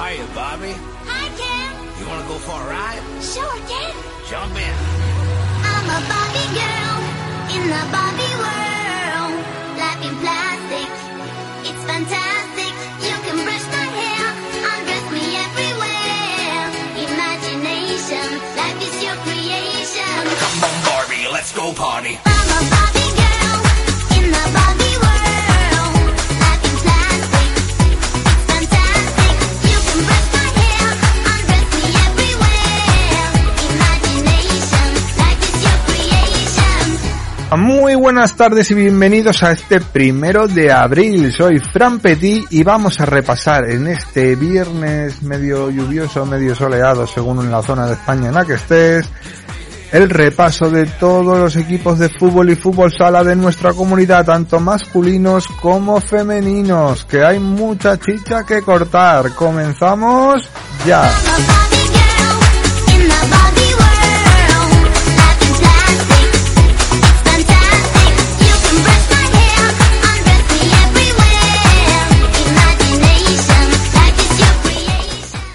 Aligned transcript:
Hiya, 0.00 0.24
Bobby. 0.32 0.72
Hi, 1.12 1.28
Ken. 1.36 1.76
You 2.00 2.08
want 2.08 2.24
to 2.24 2.28
go 2.32 2.40
for 2.40 2.56
a 2.56 2.72
ride? 2.72 3.04
Sure, 3.20 3.56
Ken. 3.68 3.92
Jump 4.32 4.56
in. 4.56 4.76
I'm 5.60 5.88
a 5.92 6.00
Bobby 6.08 6.44
girl 6.56 6.96
in 7.52 7.62
the 7.68 7.84
Bobby 7.92 8.30
world. 8.40 9.34
Life 9.76 10.00
in 10.00 10.14
plastic, 10.24 10.39
Muy 37.56 37.96
buenas 37.96 38.36
tardes 38.36 38.70
y 38.70 38.74
bienvenidos 38.74 39.42
a 39.42 39.50
este 39.50 39.80
primero 39.80 40.46
de 40.46 40.70
abril. 40.70 41.32
Soy 41.32 41.58
Fran 41.58 41.98
Petit 41.98 42.46
y 42.50 42.62
vamos 42.62 43.00
a 43.00 43.06
repasar 43.06 43.68
en 43.68 43.88
este 43.88 44.36
viernes 44.36 45.20
medio 45.22 45.68
lluvioso, 45.68 46.24
medio 46.24 46.54
soleado, 46.54 47.08
según 47.08 47.40
en 47.40 47.50
la 47.50 47.60
zona 47.60 47.86
de 47.86 47.94
España 47.94 48.28
en 48.28 48.34
la 48.34 48.44
que 48.44 48.54
estés, 48.54 49.08
el 49.90 50.08
repaso 50.08 50.70
de 50.70 50.86
todos 50.86 51.38
los 51.38 51.56
equipos 51.56 51.98
de 51.98 52.08
fútbol 52.08 52.50
y 52.50 52.54
fútbol 52.54 52.92
sala 52.96 53.24
de 53.24 53.34
nuestra 53.34 53.72
comunidad, 53.72 54.24
tanto 54.24 54.60
masculinos 54.60 55.48
como 55.60 56.00
femeninos, 56.00 57.04
que 57.04 57.24
hay 57.24 57.40
mucha 57.40 57.98
chicha 57.98 58.44
que 58.44 58.62
cortar. 58.62 59.34
Comenzamos 59.34 60.48
ya. 60.86 61.10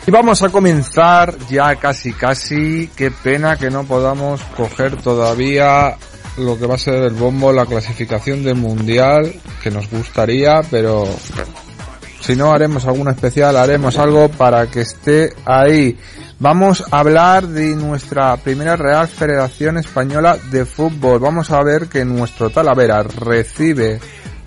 Y 0.08 0.12
vamos 0.12 0.44
a 0.44 0.50
comenzar 0.50 1.36
ya 1.50 1.76
casi 1.78 2.14
casi. 2.14 2.90
Qué 2.96 3.10
pena 3.10 3.58
que 3.58 3.72
no 3.72 3.86
podamos 3.86 4.40
coger 4.56 4.98
todavía 4.98 5.98
lo 6.38 6.60
que 6.60 6.68
va 6.68 6.76
a 6.76 6.78
ser 6.78 7.04
el 7.06 7.14
bombo, 7.14 7.52
la 7.52 7.66
clasificación 7.66 8.44
del 8.44 8.56
mundial, 8.56 9.34
que 9.64 9.72
nos 9.72 9.90
gustaría, 9.90 10.62
pero 10.70 11.08
si 12.20 12.36
no 12.36 12.52
haremos 12.52 12.86
algún 12.86 13.08
especial, 13.10 13.58
haremos 13.58 13.98
algo 13.98 14.30
para 14.30 14.68
que 14.68 14.82
esté 14.82 15.34
ahí. 15.44 15.98
Vamos 16.38 16.84
a 16.92 17.00
hablar 17.00 17.48
de 17.48 17.76
nuestra 17.76 18.36
primera 18.38 18.76
Real 18.76 19.08
Federación 19.08 19.78
Española 19.78 20.38
de 20.52 20.66
Fútbol. 20.66 21.20
Vamos 21.20 21.50
a 21.50 21.64
ver 21.64 21.88
que 21.88 22.06
nuestro 22.06 22.50
Talavera 22.50 23.02
recibe 23.04 24.00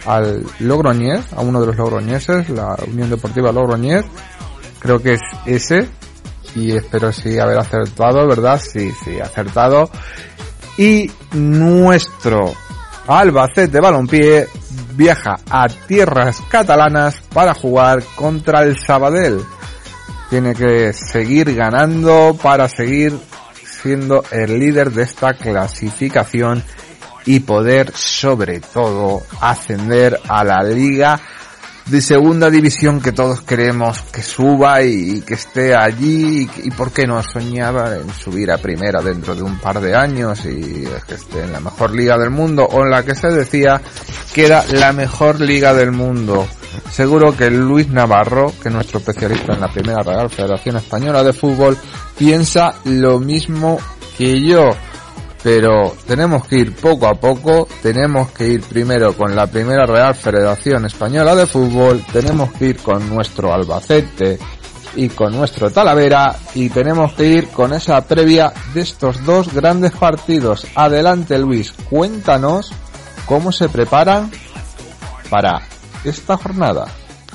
al 0.06 0.44
Logroñés, 0.60 1.32
a 1.32 1.40
uno 1.40 1.60
de 1.60 1.66
los 1.66 1.76
logroñeses, 1.76 2.48
la 2.50 2.76
Unión 2.86 3.10
Deportiva 3.10 3.50
Logroñés, 3.50 4.04
creo 4.78 5.00
que 5.00 5.14
es 5.14 5.20
ese 5.46 5.88
y 6.54 6.76
espero 6.76 7.12
sí 7.12 7.38
haber 7.38 7.58
acertado, 7.58 8.26
¿verdad? 8.26 8.60
Sí, 8.60 8.92
sí, 9.04 9.20
acertado. 9.20 9.90
Y 10.76 11.10
nuestro 11.32 12.54
Albacete 13.06 13.80
Balompié 13.80 14.48
viaja 14.94 15.36
a 15.50 15.66
tierras 15.68 16.42
catalanas 16.50 17.20
para 17.32 17.54
jugar 17.54 18.02
contra 18.14 18.62
el 18.62 18.78
Sabadell. 18.78 19.40
Tiene 20.30 20.54
que 20.54 20.92
seguir 20.92 21.54
ganando 21.54 22.36
para 22.40 22.68
seguir 22.68 23.18
siendo 23.64 24.24
el 24.30 24.58
líder 24.58 24.90
de 24.90 25.04
esta 25.04 25.34
clasificación 25.34 26.62
y 27.24 27.40
poder 27.40 27.92
sobre 27.94 28.60
todo 28.60 29.22
ascender 29.40 30.20
a 30.28 30.44
la 30.44 30.62
liga 30.62 31.20
de 31.88 32.02
segunda 32.02 32.50
división 32.50 33.00
que 33.00 33.12
todos 33.12 33.40
queremos 33.40 34.02
que 34.12 34.22
suba 34.22 34.82
y, 34.82 35.22
que 35.22 35.34
esté 35.34 35.74
allí 35.74 36.42
y, 36.42 36.68
y 36.68 36.70
por 36.70 36.92
qué 36.92 37.06
no 37.06 37.22
soñaba 37.22 37.96
en 37.96 38.12
subir 38.12 38.50
a 38.50 38.58
primera 38.58 39.00
dentro 39.00 39.34
de 39.34 39.42
un 39.42 39.58
par 39.58 39.80
de 39.80 39.96
años 39.96 40.44
y 40.44 40.84
que 41.06 41.14
esté 41.14 41.44
en 41.44 41.52
la 41.52 41.60
mejor 41.60 41.94
liga 41.94 42.18
del 42.18 42.30
mundo 42.30 42.64
o 42.64 42.82
en 42.82 42.90
la 42.90 43.04
que 43.04 43.14
se 43.14 43.28
decía 43.28 43.80
que 44.34 44.46
era 44.46 44.64
la 44.72 44.92
mejor 44.92 45.40
liga 45.40 45.72
del 45.72 45.92
mundo. 45.92 46.46
Seguro 46.90 47.36
que 47.36 47.50
Luis 47.50 47.88
Navarro, 47.88 48.52
que 48.62 48.68
es 48.68 48.74
nuestro 48.74 48.98
especialista 48.98 49.54
en 49.54 49.60
la 49.60 49.72
primera 49.72 50.02
Real 50.02 50.28
Federación 50.28 50.76
Española 50.76 51.24
de 51.24 51.32
Fútbol, 51.32 51.76
piensa 52.18 52.74
lo 52.84 53.18
mismo 53.18 53.78
que 54.16 54.40
yo 54.40 54.70
pero 55.42 55.94
tenemos 56.06 56.46
que 56.46 56.56
ir 56.56 56.74
poco 56.74 57.06
a 57.06 57.14
poco, 57.14 57.68
tenemos 57.82 58.30
que 58.32 58.48
ir 58.48 58.62
primero 58.62 59.12
con 59.14 59.34
la 59.34 59.46
primera 59.46 59.86
Real 59.86 60.14
Federación 60.14 60.86
Española 60.86 61.34
de 61.34 61.46
Fútbol, 61.46 62.02
tenemos 62.12 62.52
que 62.52 62.66
ir 62.66 62.78
con 62.78 63.08
nuestro 63.08 63.52
Albacete 63.52 64.38
y 64.96 65.08
con 65.08 65.36
nuestro 65.36 65.70
Talavera 65.70 66.34
y 66.54 66.70
tenemos 66.70 67.12
que 67.12 67.26
ir 67.26 67.48
con 67.48 67.72
esa 67.72 68.00
previa 68.00 68.52
de 68.74 68.80
estos 68.80 69.24
dos 69.24 69.52
grandes 69.52 69.92
partidos. 69.92 70.66
Adelante 70.74 71.38
Luis, 71.38 71.72
cuéntanos 71.88 72.72
cómo 73.26 73.52
se 73.52 73.68
preparan 73.68 74.30
para 75.30 75.60
esta 76.04 76.36
jornada. 76.36 76.86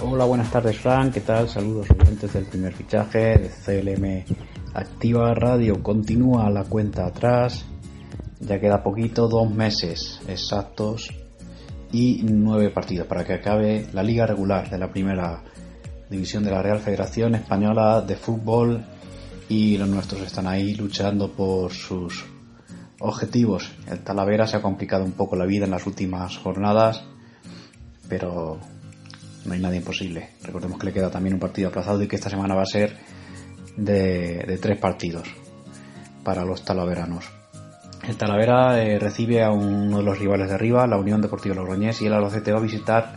Hola, 0.02 0.26
buenas 0.26 0.52
tardes, 0.52 0.78
Frank. 0.78 1.14
¿Qué 1.14 1.22
tal? 1.22 1.48
Saludos 1.48 1.88
oyentes 1.90 2.34
del 2.34 2.46
primer 2.46 2.74
fichaje 2.74 3.38
de 3.38 3.50
CLM 3.50 4.36
Activa 4.74 5.34
Radio. 5.34 5.82
Continúa 5.82 6.50
la 6.50 6.64
cuenta 6.66 7.06
atrás. 7.06 7.66
Ya 8.46 8.60
queda 8.60 8.84
poquito, 8.84 9.28
dos 9.28 9.50
meses 9.50 10.20
exactos 10.28 11.10
y 11.94 12.24
nueve 12.24 12.70
partidos 12.72 13.08
para 13.08 13.24
que 13.24 13.34
acabe 13.34 13.88
la 13.94 14.04
liga 14.04 14.26
regular 14.26 14.70
de 14.70 14.78
la 14.78 14.92
primera 14.92 15.44
división 16.10 16.44
de 16.44 16.52
la 16.52 16.62
Real 16.62 16.80
Federación 16.80 17.36
Española 17.36 18.02
de 18.02 18.16
Fútbol 18.16 18.84
y 19.48 19.78
los 19.78 19.88
nuestros 19.88 20.22
están 20.22 20.48
ahí 20.48 20.76
luchando 20.76 21.32
por 21.32 21.72
sus 21.72 22.26
objetivos. 23.00 23.72
El 23.90 24.00
Talavera 24.00 24.46
se 24.46 24.58
ha 24.58 24.62
complicado 24.62 25.06
un 25.06 25.14
poco 25.14 25.36
la 25.36 25.46
vida 25.46 25.66
en 25.66 25.72
las 25.72 25.86
últimas 25.88 26.38
jornadas, 26.38 27.04
pero 28.10 28.60
no 29.46 29.54
hay 29.54 29.60
nada 29.60 29.76
imposible. 29.76 30.32
Recordemos 30.44 30.80
que 30.80 30.88
le 30.88 30.94
queda 30.94 31.10
también 31.10 31.36
un 31.36 31.40
partido 31.40 31.70
aplazado 31.70 32.02
y 32.04 32.08
que 32.08 32.18
esta 32.18 32.30
semana 32.30 32.56
va 32.56 32.64
a 32.64 32.66
ser 32.66 32.98
de, 33.78 34.44
de 34.46 34.58
tres 34.58 34.78
partidos 34.80 35.28
para 36.24 36.44
los 36.44 36.66
talaveranos. 36.66 37.43
El 38.08 38.18
Talavera 38.18 38.84
eh, 38.84 39.00
recibe 39.00 39.42
a 39.44 39.52
uno 39.52 40.00
de 40.00 40.04
los 40.04 40.20
rivales 40.20 40.50
de 40.50 40.56
arriba, 40.56 40.86
la 40.86 40.98
Unión 40.98 41.22
Deportiva 41.22 41.56
Logroñés, 41.56 42.02
y 42.02 42.08
el 42.08 42.14
Albacete 42.14 42.52
va 42.52 42.60
a 42.60 42.64
visitar 42.64 43.16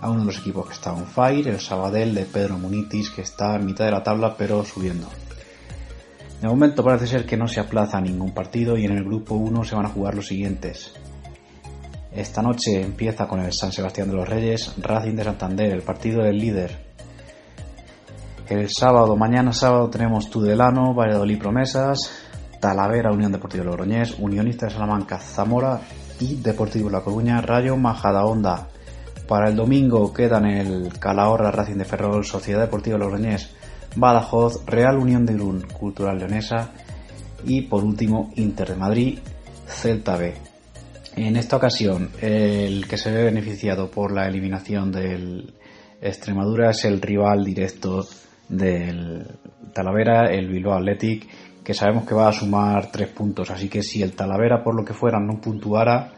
a 0.00 0.10
uno 0.10 0.20
de 0.20 0.26
los 0.26 0.38
equipos 0.38 0.66
que 0.66 0.72
está 0.72 0.92
on 0.92 1.06
fire, 1.06 1.48
el 1.48 1.60
Sabadell 1.60 2.14
de 2.14 2.24
Pedro 2.24 2.58
Munitis, 2.58 3.10
que 3.10 3.22
está 3.22 3.56
en 3.56 3.66
mitad 3.66 3.84
de 3.84 3.90
la 3.90 4.02
tabla 4.02 4.34
pero 4.36 4.64
subiendo. 4.64 5.08
De 6.40 6.48
momento 6.48 6.82
parece 6.82 7.06
ser 7.06 7.26
que 7.26 7.36
no 7.36 7.46
se 7.46 7.60
aplaza 7.60 8.00
ningún 8.00 8.32
partido 8.32 8.76
y 8.76 8.86
en 8.86 8.96
el 8.96 9.04
grupo 9.04 9.34
1 9.34 9.64
se 9.64 9.76
van 9.76 9.86
a 9.86 9.90
jugar 9.90 10.14
los 10.14 10.26
siguientes. 10.26 10.94
Esta 12.10 12.42
noche 12.42 12.82
empieza 12.82 13.28
con 13.28 13.40
el 13.40 13.52
San 13.52 13.70
Sebastián 13.70 14.08
de 14.08 14.16
los 14.16 14.28
Reyes, 14.28 14.74
Racing 14.78 15.14
de 15.14 15.24
Santander, 15.24 15.70
el 15.70 15.82
partido 15.82 16.22
del 16.22 16.38
líder. 16.38 16.84
El 18.48 18.68
sábado, 18.70 19.16
mañana 19.16 19.52
sábado 19.52 19.88
tenemos 19.88 20.28
Tudelano, 20.30 20.94
Valladolid 20.94 21.38
Promesas, 21.38 22.21
Talavera, 22.62 23.10
Unión 23.10 23.32
Deportiva 23.32 23.64
Logroñés, 23.64 24.14
Unionista 24.20 24.66
de 24.66 24.72
Salamanca, 24.72 25.18
Zamora 25.18 25.80
y 26.20 26.36
Deportivo 26.36 26.88
La 26.88 27.00
Coruña, 27.00 27.40
Rayo 27.40 27.76
Majadahonda. 27.76 28.68
Para 29.26 29.48
el 29.48 29.56
domingo 29.56 30.12
quedan 30.14 30.46
el 30.46 30.96
Calahorra 31.00 31.50
Racing 31.50 31.78
de 31.78 31.84
Ferrol, 31.84 32.24
Sociedad 32.24 32.60
Deportiva 32.60 32.98
Logroñés, 32.98 33.52
Badajoz, 33.96 34.64
Real 34.64 34.96
Unión 34.96 35.26
de 35.26 35.32
Irún, 35.32 35.62
Cultural 35.62 36.18
Leonesa 36.18 36.70
y 37.44 37.62
por 37.62 37.82
último 37.82 38.30
Inter 38.36 38.68
de 38.68 38.76
Madrid, 38.76 39.18
Celta 39.66 40.16
B. 40.16 40.32
En 41.16 41.34
esta 41.34 41.56
ocasión, 41.56 42.10
el 42.20 42.86
que 42.86 42.96
se 42.96 43.10
ve 43.10 43.24
beneficiado 43.24 43.90
por 43.90 44.12
la 44.12 44.28
eliminación 44.28 44.92
del 44.92 45.52
Extremadura 46.00 46.70
es 46.70 46.84
el 46.84 47.02
rival 47.02 47.44
directo 47.44 48.06
del 48.48 49.26
Talavera, 49.74 50.32
el 50.32 50.48
Bilbao 50.48 50.74
Athletic, 50.74 51.28
que 51.64 51.74
sabemos 51.74 52.04
que 52.04 52.14
va 52.14 52.28
a 52.28 52.32
sumar 52.32 52.90
tres 52.90 53.08
puntos. 53.08 53.50
Así 53.50 53.68
que 53.68 53.82
si 53.82 54.02
el 54.02 54.14
Talavera, 54.14 54.62
por 54.62 54.74
lo 54.74 54.84
que 54.84 54.94
fuera, 54.94 55.20
no 55.20 55.40
puntuara, 55.40 56.12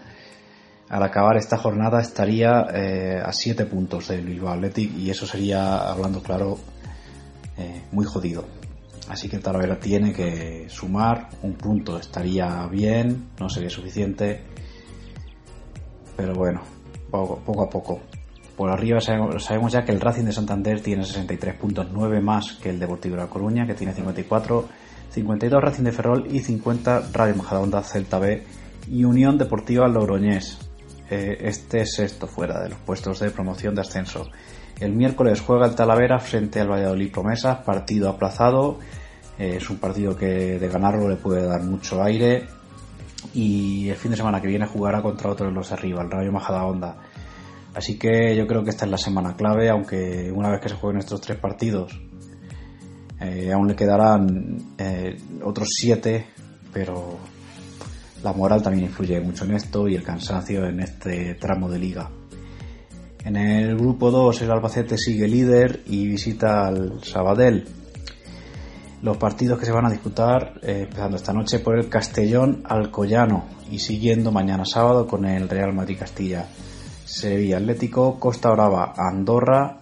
al 0.89 1.03
acabar 1.03 1.37
esta 1.37 1.57
jornada 1.57 2.01
estaría 2.01 2.67
eh, 2.73 3.21
a 3.23 3.33
siete 3.33 3.67
puntos 3.67 4.09
del 4.09 4.25
Bilbao 4.25 4.53
Athletic 4.53 4.97
y 4.97 5.11
eso 5.11 5.27
sería, 5.27 5.91
hablando 5.91 6.23
claro, 6.23 6.59
eh, 7.57 7.83
muy 7.93 8.05
jodido. 8.05 8.45
Así 9.09 9.29
que 9.29 9.37
el 9.37 9.43
Talavera 9.43 9.79
tiene 9.79 10.13
que 10.13 10.67
sumar 10.69 11.29
un 11.43 11.55
punto, 11.55 11.99
estaría 11.99 12.67
bien, 12.69 13.29
no 13.39 13.51
sería 13.51 13.69
suficiente, 13.69 14.43
pero 16.17 16.35
bueno, 16.35 16.63
poco, 17.11 17.39
poco 17.45 17.63
a 17.63 17.69
poco. 17.69 18.01
Por 18.57 18.71
arriba 18.71 19.01
sabemos 19.01 19.73
ya 19.73 19.85
que 19.85 19.93
el 19.93 20.01
Racing 20.01 20.25
de 20.25 20.33
Santander 20.33 20.81
tiene 20.81 21.05
63 21.05 21.57
puntos, 21.57 21.89
9 21.93 22.21
más 22.21 22.53
que 22.53 22.71
el 22.71 22.79
Deportivo 22.79 23.17
de 23.17 23.23
La 23.23 23.29
Coruña, 23.29 23.67
que 23.67 23.75
tiene 23.75 23.93
54, 23.93 24.69
52 25.15 25.63
Racing 25.63 25.85
de 25.85 25.93
Ferrol 25.93 26.27
y 26.29 26.41
50 26.41 27.11
Radio 27.13 27.37
Majadahonda 27.37 27.85
Celta 27.85 28.19
B 28.19 28.43
y 28.91 29.05
Unión 29.05 29.39
Deportiva 29.39 29.87
Logroñés. 29.87 30.59
Eh, 31.09 31.39
este 31.43 31.83
es 31.83 31.95
sexto 31.95 32.27
fuera 32.27 32.61
de 32.61 32.71
los 32.71 32.79
puestos 32.79 33.21
de 33.21 33.31
promoción 33.31 33.77
de 33.77 33.83
ascenso. 33.83 34.29
El 34.81 34.93
miércoles 34.93 35.41
juega 35.41 35.67
el 35.67 35.77
Talavera 35.77 36.19
frente 36.19 36.61
al 36.61 36.69
Valladolid 36.69 37.13
Promesas, 37.13 37.59
partido 37.59 38.09
aplazado. 38.11 38.81
Eh, 39.39 39.59
es 39.59 39.71
un 39.71 39.79
partido 39.79 40.17
que 40.17 40.59
de 40.59 40.69
ganarlo 40.69 41.09
le 41.09 41.17
puede 41.17 41.47
dar 41.47 41.63
mucho 41.63 42.03
aire. 42.03 42.49
Y 43.33 43.89
el 43.91 43.97
fin 43.97 44.11
de 44.11 44.17
semana 44.17 44.41
que 44.41 44.49
viene 44.49 44.67
jugará 44.67 45.01
contra 45.01 45.31
otro 45.31 45.47
de 45.47 45.53
los 45.53 45.71
arriba, 45.71 46.03
el 46.03 46.11
Rayo 46.11 46.33
Majadahonda. 46.33 46.97
Así 47.73 47.99
que 47.99 48.35
yo 48.35 48.49
creo 48.49 48.65
que 48.65 48.71
esta 48.71 48.85
es 48.85 48.91
la 48.91 48.99
semana 48.99 49.37
clave, 49.37 49.71
aunque 49.71 50.33
una 50.35 50.51
vez 50.51 50.61
que 50.61 50.71
se 50.71 50.75
jueguen 50.75 50.99
estos 50.99 51.21
tres 51.21 51.39
partidos, 51.39 52.01
eh, 53.25 53.53
aún 53.53 53.69
le 53.69 53.75
quedarán 53.75 54.75
eh, 54.77 55.17
otros 55.43 55.69
siete, 55.71 56.27
pero 56.73 57.19
la 58.23 58.33
moral 58.33 58.63
también 58.63 58.85
influye 58.85 59.21
mucho 59.21 59.45
en 59.45 59.53
esto 59.53 59.89
y 59.89 59.95
el 59.95 60.03
cansancio 60.03 60.67
en 60.67 60.81
este 60.81 61.35
tramo 61.35 61.71
de 61.71 61.79
liga. 61.79 62.11
En 63.25 63.37
el 63.37 63.77
grupo 63.77 64.11
2 64.11 64.43
el 64.43 64.51
Albacete 64.51 64.99
sigue 64.99 65.27
líder 65.27 65.83
y 65.87 66.07
visita 66.07 66.67
al 66.67 67.03
Sabadell. 67.03 67.67
Los 69.01 69.17
partidos 69.17 69.59
que 69.59 69.67
se 69.67 69.73
van 69.73 69.87
a 69.87 69.91
disputar 69.91 70.61
eh, 70.63 70.83
empezando 70.83 71.17
esta 71.17 71.33
noche 71.33 71.59
por 71.61 71.79
el 71.79 71.89
Castellón 71.89 72.63
Alcoyano 72.67 73.45
y 73.71 73.79
siguiendo 73.79 74.33
mañana 74.33 74.67
sábado 74.67 75.07
con 75.07 75.25
el 75.25 75.49
Real 75.49 75.73
Madrid 75.73 75.99
Castilla. 75.99 76.47
Sevilla 77.05 77.59
Atlético, 77.59 78.19
Costa 78.19 78.51
Brava 78.51 78.93
Andorra, 78.97 79.81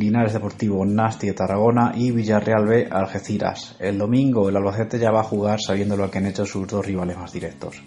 Linares 0.00 0.32
Deportivo 0.32 0.84
Nasti 0.86 1.26
de 1.26 1.34
Tarragona 1.34 1.92
y 1.94 2.10
Villarreal 2.10 2.66
B 2.66 2.88
Algeciras. 2.90 3.76
El 3.78 3.98
domingo 3.98 4.48
el 4.48 4.56
Albacete 4.56 4.98
ya 4.98 5.10
va 5.10 5.20
a 5.20 5.24
jugar 5.24 5.60
sabiendo 5.60 5.94
lo 5.94 6.10
que 6.10 6.18
han 6.18 6.26
hecho 6.26 6.46
sus 6.46 6.66
dos 6.66 6.86
rivales 6.86 7.18
más 7.18 7.32
directos. 7.32 7.82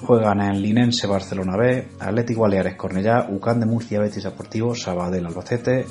Juegan 0.00 0.40
en 0.40 0.62
Linense 0.62 1.08
Barcelona 1.08 1.56
B, 1.56 1.88
Atlético 1.98 2.42
Baleares 2.42 2.76
Cornellá, 2.76 3.26
Ucán 3.28 3.58
de 3.58 3.66
Murcia 3.66 4.00
Betis 4.00 4.22
Deportivo, 4.22 4.76
Sabadell 4.76 5.26
Albacete 5.26 5.86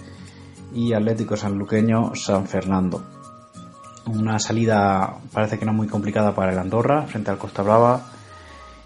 y 0.73 0.93
Atlético 0.93 1.35
Sanluqueño 1.35 2.15
San 2.15 2.47
Fernando. 2.47 3.03
Una 4.05 4.39
salida 4.39 5.17
parece 5.33 5.59
que 5.59 5.65
no 5.65 5.73
muy 5.73 5.87
complicada 5.87 6.33
para 6.33 6.53
el 6.53 6.59
Andorra 6.59 7.03
frente 7.03 7.31
al 7.31 7.37
Costa 7.37 7.63
Brava 7.63 8.11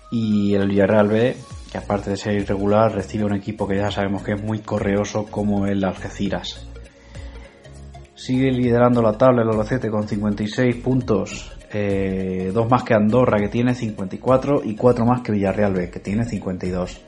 y 0.09 0.55
el 0.55 0.69
Villarreal 0.69 1.07
B, 1.07 1.37
que 1.71 1.77
aparte 1.77 2.09
de 2.09 2.17
ser 2.17 2.33
irregular 2.33 2.93
recibe 2.93 3.25
un 3.25 3.35
equipo 3.35 3.67
que 3.67 3.77
ya 3.77 3.91
sabemos 3.91 4.23
que 4.23 4.33
es 4.33 4.43
muy 4.43 4.59
correoso 4.59 5.25
como 5.25 5.67
el 5.67 5.83
Algeciras. 5.83 6.65
Sigue 8.15 8.51
liderando 8.51 9.01
la 9.01 9.17
tabla 9.17 9.43
el 9.43 9.49
Albacete 9.49 9.89
con 9.89 10.07
56 10.07 10.75
puntos, 10.77 11.55
eh, 11.71 12.51
dos 12.53 12.69
más 12.69 12.83
que 12.83 12.93
Andorra 12.93 13.37
que 13.37 13.49
tiene 13.49 13.75
54 13.75 14.61
y 14.63 14.75
cuatro 14.75 15.05
más 15.05 15.21
que 15.21 15.31
Villarreal 15.31 15.73
B 15.73 15.89
que 15.89 15.99
tiene 15.99 16.25
52. 16.25 17.01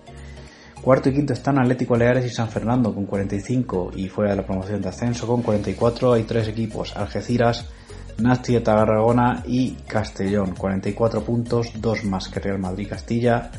Cuarto 0.81 1.09
y 1.09 1.13
quinto 1.13 1.33
están 1.33 1.59
Atlético 1.59 1.93
Baleares 1.93 2.25
y 2.25 2.29
San 2.29 2.47
Fernando 2.47 2.93
con 2.93 3.05
45 3.05 3.91
y 3.95 4.07
fuera 4.07 4.31
de 4.31 4.37
la 4.37 4.45
promoción 4.45 4.81
de 4.81 4.89
ascenso 4.89 5.27
con 5.27 5.41
44 5.41 6.13
hay 6.13 6.23
tres 6.23 6.47
equipos, 6.47 6.95
Algeciras, 6.95 7.69
Nasti 8.17 8.53
de 8.53 8.61
Tarragona 8.61 9.43
y 9.45 9.71
Castellón, 9.87 10.55
44 10.55 11.21
puntos, 11.21 11.71
dos 11.81 12.05
más 12.05 12.29
que 12.29 12.39
Real 12.39 12.59
Madrid 12.59 12.87
Castilla 12.87 13.51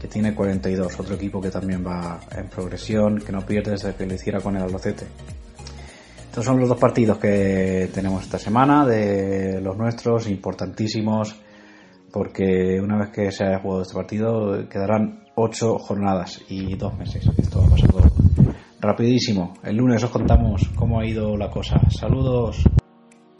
que 0.00 0.08
tiene 0.08 0.34
42, 0.34 0.98
otro 0.98 1.14
equipo 1.14 1.40
que 1.40 1.50
también 1.50 1.84
va 1.86 2.20
en 2.34 2.48
progresión, 2.48 3.18
que 3.18 3.32
no 3.32 3.44
pierde 3.44 3.72
desde 3.72 3.94
que 3.94 4.06
lo 4.06 4.14
hiciera 4.14 4.40
con 4.40 4.56
el 4.56 4.62
Albacete. 4.62 5.06
Estos 6.24 6.44
son 6.44 6.58
los 6.58 6.68
dos 6.68 6.78
partidos 6.78 7.18
que 7.18 7.90
tenemos 7.92 8.22
esta 8.22 8.38
semana, 8.38 8.86
de 8.86 9.60
los 9.60 9.76
nuestros, 9.76 10.28
importantísimos, 10.28 11.36
porque 12.12 12.80
una 12.80 12.98
vez 12.98 13.10
que 13.10 13.30
se 13.30 13.44
haya 13.44 13.58
jugado 13.58 13.82
este 13.82 13.94
partido 13.94 14.68
quedarán 14.68 15.24
ocho 15.34 15.78
jornadas 15.78 16.40
y 16.48 16.76
dos 16.76 16.96
meses. 16.96 17.28
Esto 17.36 17.62
ha 17.62 17.68
pasado 17.68 18.00
rapidísimo. 18.80 19.54
El 19.62 19.76
lunes 19.76 20.02
os 20.02 20.10
contamos 20.10 20.70
cómo 20.76 21.00
ha 21.00 21.06
ido 21.06 21.36
la 21.36 21.50
cosa. 21.50 21.80
Saludos. 21.90 22.64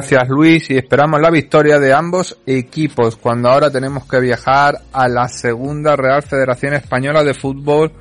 Gracias 0.00 0.30
Luis 0.30 0.70
y 0.70 0.78
esperamos 0.78 1.20
la 1.20 1.28
victoria 1.28 1.78
de 1.78 1.92
ambos 1.92 2.38
equipos 2.46 3.16
cuando 3.16 3.50
ahora 3.50 3.70
tenemos 3.70 4.08
que 4.08 4.18
viajar 4.18 4.80
a 4.94 5.08
la 5.08 5.28
segunda 5.28 5.94
Real 5.94 6.22
Federación 6.22 6.72
Española 6.72 7.22
de 7.22 7.34
Fútbol 7.34 7.92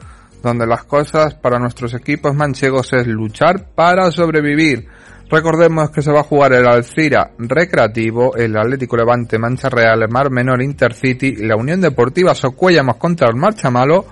donde 0.41 0.65
las 0.65 0.85
cosas 0.85 1.35
para 1.35 1.59
nuestros 1.59 1.93
equipos 1.93 2.33
manchegos 2.33 2.93
es 2.93 3.05
luchar 3.05 3.71
para 3.75 4.09
sobrevivir. 4.11 4.87
Recordemos 5.29 5.89
que 5.89 6.01
se 6.01 6.13
va 6.13 6.21
a 6.21 6.23
jugar 6.23 6.53
el 6.53 6.69
Alcira 6.69 7.31
Recreativo, 7.37 8.33
el 8.33 8.55
Atlético 8.55 8.95
Levante 8.95 9.37
Mancha 9.37 9.67
Real, 9.67 10.01
el 10.01 10.09
Mar 10.09 10.31
Menor 10.31 10.61
Intercity, 10.61 11.35
la 11.35 11.57
Unión 11.57 11.81
Deportiva 11.81 12.33
Socuellamos 12.33 12.95
contra 12.95 13.27
el 13.27 13.35
Marchamalo. 13.35 14.05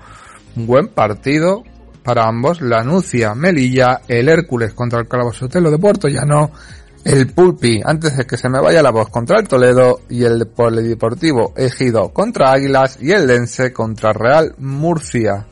Buen 0.56 0.88
partido 0.88 1.62
para 2.02 2.28
ambos. 2.28 2.60
La 2.60 2.84
Nucia 2.84 3.34
Melilla, 3.34 4.02
el 4.06 4.28
Hércules 4.28 4.74
contra 4.74 5.00
el 5.00 5.08
Calabo 5.08 5.32
Sotelo 5.32 5.70
de 5.70 5.78
Puerto 5.78 6.06
Llano, 6.06 6.50
el 7.04 7.32
Pulpi, 7.32 7.80
antes 7.84 8.16
de 8.16 8.26
que 8.26 8.36
se 8.36 8.48
me 8.48 8.60
vaya 8.60 8.82
la 8.82 8.90
voz, 8.90 9.08
contra 9.08 9.38
el 9.38 9.48
Toledo 9.48 10.00
y 10.08 10.24
el 10.24 10.46
Polideportivo 10.48 11.52
Ejido 11.56 12.12
contra 12.12 12.52
Águilas 12.52 12.98
y 13.00 13.12
el 13.12 13.26
Dense 13.26 13.72
contra 13.72 14.12
Real 14.12 14.54
Murcia. 14.58 15.46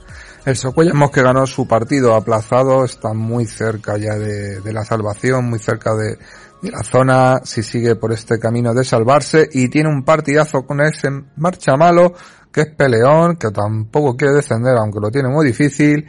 El 0.45 0.57
Socuellamos 0.57 1.11
que 1.11 1.23
ganó 1.23 1.47
su 1.47 1.67
partido 1.67 2.15
aplazado 2.15 2.85
está 2.85 3.13
muy 3.13 3.47
cerca 3.47 3.97
ya 3.97 4.15
de, 4.15 4.61
de 4.61 4.73
la 4.73 4.85
salvación, 4.85 5.49
muy 5.49 5.59
cerca 5.59 5.95
de, 5.95 6.19
de, 6.63 6.71
la 6.71 6.83
zona, 6.83 7.41
si 7.43 7.63
sigue 7.63 7.97
por 7.97 8.13
este 8.13 8.39
camino 8.39 8.73
de 8.73 8.85
salvarse 8.85 9.49
y 9.51 9.69
tiene 9.69 9.89
un 9.89 10.05
partidazo 10.05 10.65
con 10.65 10.81
ese 10.81 11.09
marcha 11.37 11.77
malo 11.77 12.15
que 12.53 12.61
es 12.63 12.69
peleón, 12.69 13.37
que 13.37 13.51
tampoco 13.51 14.17
quiere 14.17 14.35
descender 14.35 14.77
aunque 14.77 15.01
lo 15.01 15.11
tiene 15.11 15.29
muy 15.29 15.47
difícil 15.47 16.07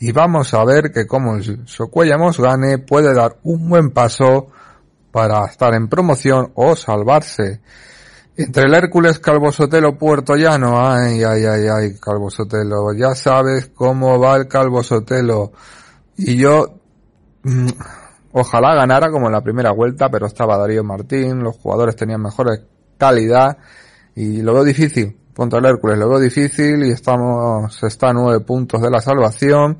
y 0.00 0.12
vamos 0.12 0.54
a 0.54 0.64
ver 0.64 0.92
que 0.92 1.06
como 1.06 1.36
el 1.36 1.66
Socuellamos 1.66 2.38
gane 2.38 2.78
puede 2.78 3.14
dar 3.14 3.36
un 3.42 3.68
buen 3.68 3.90
paso 3.90 4.48
para 5.10 5.44
estar 5.46 5.74
en 5.74 5.88
promoción 5.88 6.52
o 6.54 6.76
salvarse. 6.76 7.60
Entre 8.36 8.64
el 8.64 8.74
Hércules, 8.74 9.18
Calvo 9.18 9.50
Sotelo, 9.50 9.98
Puerto 9.98 10.36
Llano, 10.36 10.80
ay, 10.80 11.24
ay, 11.24 11.44
ay, 11.44 11.66
ay, 11.66 11.98
Calvo 12.00 12.30
Sotelo, 12.30 12.92
ya 12.96 13.16
sabes 13.16 13.70
cómo 13.74 14.20
va 14.20 14.36
el 14.36 14.46
Calvo 14.46 14.84
Sotelo. 14.84 15.50
Y 16.16 16.36
yo, 16.36 16.78
mmm, 17.42 17.68
ojalá 18.32 18.74
ganara 18.76 19.10
como 19.10 19.26
en 19.26 19.32
la 19.32 19.42
primera 19.42 19.72
vuelta, 19.72 20.08
pero 20.08 20.26
estaba 20.26 20.56
Darío 20.56 20.84
Martín, 20.84 21.42
los 21.42 21.56
jugadores 21.56 21.96
tenían 21.96 22.22
mejores 22.22 22.60
calidad 22.96 23.58
y 24.14 24.42
lo 24.42 24.54
veo 24.54 24.64
difícil 24.64 25.16
contra 25.38 25.60
el 25.60 25.66
Hércules, 25.66 25.96
lo 25.96 26.08
veo 26.08 26.18
difícil 26.18 26.84
y 26.84 26.90
estamos, 26.90 27.80
está 27.84 28.08
a 28.08 28.12
nueve 28.12 28.40
puntos 28.40 28.82
de 28.82 28.90
la 28.90 29.00
salvación. 29.00 29.78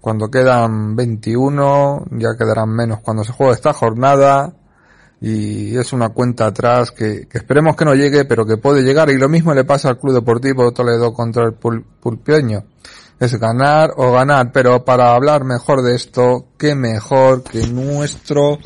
Cuando 0.00 0.30
quedan 0.30 0.96
21, 0.96 2.06
ya 2.12 2.28
quedarán 2.38 2.70
menos 2.70 3.00
cuando 3.00 3.22
se 3.22 3.32
juegue 3.32 3.52
esta 3.52 3.74
jornada 3.74 4.54
y 5.20 5.76
es 5.76 5.92
una 5.92 6.08
cuenta 6.08 6.46
atrás 6.46 6.90
que, 6.90 7.28
que, 7.28 7.36
esperemos 7.36 7.76
que 7.76 7.84
no 7.84 7.94
llegue, 7.94 8.24
pero 8.24 8.46
que 8.46 8.56
puede 8.56 8.80
llegar. 8.80 9.10
Y 9.10 9.18
lo 9.18 9.28
mismo 9.28 9.52
le 9.52 9.64
pasa 9.64 9.90
al 9.90 9.98
Club 9.98 10.14
Deportivo 10.14 10.72
Toledo 10.72 11.12
contra 11.12 11.44
el 11.44 11.52
Pul. 11.52 11.84
Es 13.20 13.38
ganar 13.38 13.92
o 13.98 14.10
ganar, 14.12 14.52
pero 14.52 14.86
para 14.86 15.14
hablar 15.14 15.44
mejor 15.44 15.82
de 15.82 15.94
esto, 15.94 16.46
qué 16.56 16.74
mejor 16.74 17.42
que 17.42 17.66
nuestro 17.66 18.56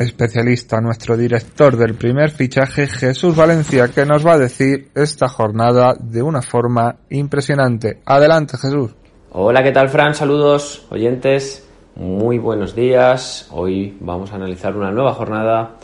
especialista, 0.00 0.80
nuestro 0.80 1.14
director 1.14 1.76
del 1.76 1.94
primer 1.94 2.30
fichaje, 2.30 2.86
Jesús 2.86 3.36
Valencia, 3.36 3.88
que 3.88 4.06
nos 4.06 4.26
va 4.26 4.32
a 4.32 4.38
decir 4.38 4.88
esta 4.94 5.28
jornada 5.28 5.94
de 6.00 6.22
una 6.22 6.40
forma 6.40 6.96
impresionante. 7.10 8.00
Adelante, 8.06 8.56
Jesús. 8.56 8.92
Hola, 9.32 9.62
¿qué 9.62 9.72
tal, 9.72 9.90
Fran? 9.90 10.14
Saludos, 10.14 10.86
oyentes. 10.90 11.68
Muy 11.96 12.38
buenos 12.38 12.74
días. 12.74 13.48
Hoy 13.52 13.98
vamos 14.00 14.32
a 14.32 14.36
analizar 14.36 14.74
una 14.74 14.90
nueva 14.90 15.12
jornada 15.12 15.76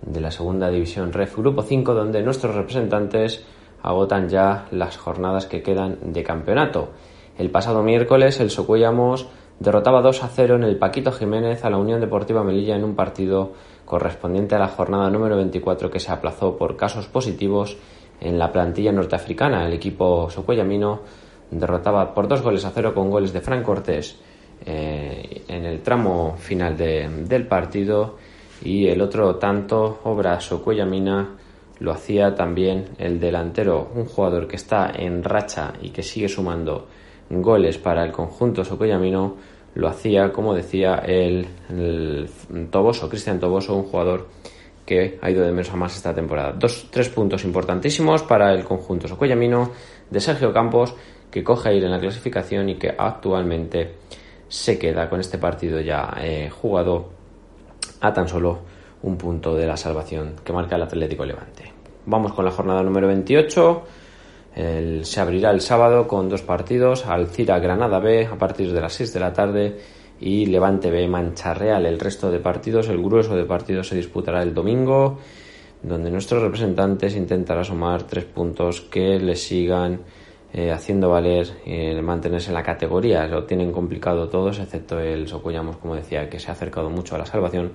de 0.00 0.20
la 0.20 0.30
segunda 0.30 0.70
división 0.70 1.12
REF 1.12 1.36
Grupo 1.36 1.62
5 1.62 1.92
donde 1.92 2.22
nuestros 2.22 2.54
representantes 2.54 3.44
agotan 3.82 4.28
ya 4.28 4.66
las 4.70 4.96
jornadas 4.96 5.46
que 5.46 5.62
quedan 5.62 6.12
de 6.12 6.22
campeonato. 6.22 6.90
El 7.36 7.50
pasado 7.50 7.82
miércoles 7.82 8.38
el 8.38 8.50
Socuellamos 8.50 9.26
derrotaba 9.58 10.02
2 10.02 10.22
a 10.22 10.28
0 10.28 10.56
en 10.56 10.64
el 10.64 10.76
Paquito 10.76 11.12
Jiménez 11.12 11.64
a 11.64 11.70
la 11.70 11.78
Unión 11.78 12.00
Deportiva 12.00 12.44
Melilla 12.44 12.76
en 12.76 12.84
un 12.84 12.94
partido 12.94 13.52
correspondiente 13.84 14.54
a 14.54 14.58
la 14.58 14.68
jornada 14.68 15.08
número 15.10 15.36
24 15.36 15.90
que 15.90 16.00
se 16.00 16.12
aplazó 16.12 16.56
por 16.56 16.76
casos 16.76 17.06
positivos 17.06 17.76
en 18.20 18.38
la 18.38 18.52
plantilla 18.52 18.92
norteafricana. 18.92 19.66
El 19.66 19.72
equipo 19.72 20.28
socuellamino 20.30 21.00
derrotaba 21.50 22.12
por 22.12 22.28
dos 22.28 22.42
goles 22.42 22.64
a 22.64 22.70
cero 22.70 22.92
con 22.94 23.10
goles 23.10 23.32
de 23.32 23.40
Fran 23.40 23.62
Cortés 23.62 24.18
eh, 24.64 25.44
en 25.48 25.64
el 25.64 25.80
tramo 25.80 26.36
final 26.36 26.76
de, 26.76 27.08
del 27.26 27.46
partido 27.46 28.16
y 28.62 28.88
el 28.88 29.00
otro 29.02 29.36
tanto, 29.36 30.00
Obra 30.04 30.40
Socuellamina, 30.40 31.36
lo 31.78 31.92
hacía 31.92 32.34
también 32.34 32.86
el 32.98 33.20
delantero, 33.20 33.90
un 33.94 34.06
jugador 34.06 34.48
que 34.48 34.56
está 34.56 34.90
en 34.94 35.22
racha 35.22 35.74
y 35.82 35.90
que 35.90 36.02
sigue 36.02 36.28
sumando 36.28 36.86
goles 37.30 37.78
para 37.78 38.04
el 38.04 38.12
conjunto 38.12 38.64
socoyamino 38.64 39.36
lo 39.74 39.88
hacía, 39.88 40.32
como 40.32 40.54
decía, 40.54 41.02
el, 41.06 41.48
Toboso, 42.70 43.08
Cristian 43.08 43.38
Toboso, 43.38 43.74
un 43.76 43.84
jugador 43.84 44.28
que 44.86 45.18
ha 45.20 45.30
ido 45.30 45.44
de 45.44 45.50
menos 45.50 45.70
a 45.70 45.76
más 45.76 45.94
esta 45.96 46.14
temporada. 46.14 46.52
Dos, 46.52 46.88
tres 46.90 47.08
puntos 47.10 47.44
importantísimos 47.44 48.22
para 48.22 48.52
el 48.54 48.64
conjunto 48.64 49.06
socoyamino 49.06 49.72
de 50.10 50.20
Sergio 50.20 50.52
Campos, 50.52 50.94
que 51.30 51.44
coge 51.44 51.68
aire 51.70 51.86
en 51.86 51.92
la 51.92 52.00
clasificación 52.00 52.70
y 52.70 52.76
que 52.76 52.94
actualmente 52.96 53.96
se 54.48 54.78
queda 54.78 55.10
con 55.10 55.20
este 55.20 55.38
partido 55.38 55.80
ya 55.80 56.16
eh, 56.20 56.48
jugado 56.48 57.10
a 58.00 58.12
tan 58.12 58.28
solo 58.28 58.60
un 59.02 59.18
punto 59.18 59.54
de 59.54 59.66
la 59.66 59.76
salvación 59.76 60.36
que 60.42 60.52
marca 60.52 60.76
el 60.76 60.82
Atlético 60.82 61.24
Levante. 61.24 61.72
Vamos 62.06 62.32
con 62.32 62.44
la 62.44 62.50
jornada 62.50 62.82
número 62.82 63.08
28. 63.08 63.82
Se 64.56 65.20
abrirá 65.20 65.50
el 65.50 65.60
sábado 65.60 66.08
con 66.08 66.30
dos 66.30 66.40
partidos, 66.40 67.04
Alcira 67.04 67.58
Granada 67.58 67.98
B 67.98 68.24
a 68.24 68.38
partir 68.38 68.72
de 68.72 68.80
las 68.80 68.94
6 68.94 69.12
de 69.12 69.20
la 69.20 69.34
tarde 69.34 69.76
y 70.18 70.46
Levante 70.46 70.90
B 70.90 71.06
Mancha 71.08 71.52
Real. 71.52 71.84
El 71.84 72.00
resto 72.00 72.30
de 72.30 72.38
partidos, 72.38 72.88
el 72.88 73.02
grueso 73.02 73.36
de 73.36 73.44
partidos 73.44 73.88
se 73.88 73.96
disputará 73.96 74.42
el 74.42 74.54
domingo, 74.54 75.18
donde 75.82 76.10
nuestros 76.10 76.42
representantes 76.42 77.16
intentarán 77.16 77.66
sumar 77.66 78.04
tres 78.04 78.24
puntos 78.24 78.80
que 78.80 79.18
les 79.18 79.42
sigan 79.42 80.00
eh, 80.54 80.72
haciendo 80.72 81.10
valer 81.10 81.48
eh, 81.66 82.00
mantenerse 82.00 82.48
en 82.48 82.54
la 82.54 82.62
categoría. 82.62 83.26
Lo 83.26 83.44
tienen 83.44 83.72
complicado 83.72 84.28
todos, 84.30 84.58
excepto 84.58 84.98
el 84.98 85.28
Socuyamos, 85.28 85.76
como 85.76 85.96
decía, 85.96 86.30
que 86.30 86.38
se 86.38 86.48
ha 86.48 86.54
acercado 86.54 86.88
mucho 86.88 87.14
a 87.14 87.18
la 87.18 87.26
salvación. 87.26 87.72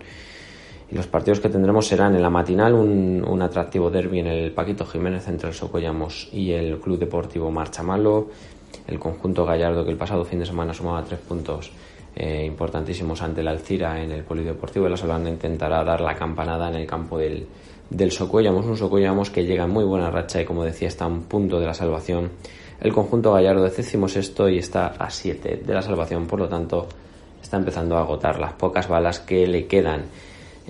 Y 0.91 0.95
los 0.95 1.07
partidos 1.07 1.39
que 1.39 1.47
tendremos 1.47 1.87
serán 1.87 2.15
en 2.15 2.21
la 2.21 2.29
matinal 2.29 2.73
un, 2.73 3.41
atractivo 3.41 3.89
derby 3.89 4.19
en 4.19 4.27
el 4.27 4.51
Paquito 4.51 4.85
Jiménez 4.85 5.25
entre 5.29 5.47
el 5.47 5.55
Socollamos 5.55 6.27
y 6.33 6.51
el 6.51 6.79
Club 6.79 6.99
Deportivo 6.99 7.49
Marchamalo. 7.49 8.27
El 8.87 8.99
conjunto 8.99 9.45
Gallardo 9.45 9.85
que 9.85 9.91
el 9.91 9.97
pasado 9.97 10.25
fin 10.25 10.39
de 10.39 10.45
semana 10.45 10.73
sumaba 10.73 11.03
tres 11.05 11.19
puntos 11.21 11.71
eh, 12.13 12.43
importantísimos 12.45 13.21
ante 13.21 13.39
el 13.39 13.47
Alcira 13.47 14.03
en 14.03 14.11
el 14.11 14.23
Polideportivo 14.25 14.83
de 14.83 14.91
la 14.91 14.97
Solana 14.97 15.29
intentará 15.29 15.81
dar 15.85 16.01
la 16.01 16.13
campanada 16.13 16.67
en 16.67 16.75
el 16.75 16.85
campo 16.85 17.17
del, 17.17 17.47
del 17.89 18.11
Socuellamos. 18.11 18.65
Un 18.65 18.75
Socuellamos 18.75 19.29
que 19.29 19.45
llega 19.45 19.63
en 19.63 19.69
muy 19.69 19.85
buena 19.85 20.11
racha 20.11 20.41
y 20.41 20.45
como 20.45 20.65
decía 20.65 20.89
está 20.89 21.05
a 21.05 21.07
un 21.07 21.23
punto 21.23 21.57
de 21.57 21.67
la 21.67 21.73
salvación. 21.73 22.31
El 22.81 22.91
conjunto 22.91 23.31
Gallardo 23.31 23.63
décimo 23.63 24.09
sexto 24.09 24.49
y 24.49 24.57
está 24.57 24.87
a 24.87 25.09
7 25.09 25.61
de 25.65 25.73
la 25.73 25.81
salvación, 25.81 26.27
por 26.27 26.39
lo 26.39 26.49
tanto 26.49 26.89
está 27.41 27.55
empezando 27.55 27.95
a 27.95 28.01
agotar 28.01 28.39
las 28.39 28.53
pocas 28.53 28.89
balas 28.89 29.21
que 29.21 29.47
le 29.47 29.67
quedan. 29.67 30.03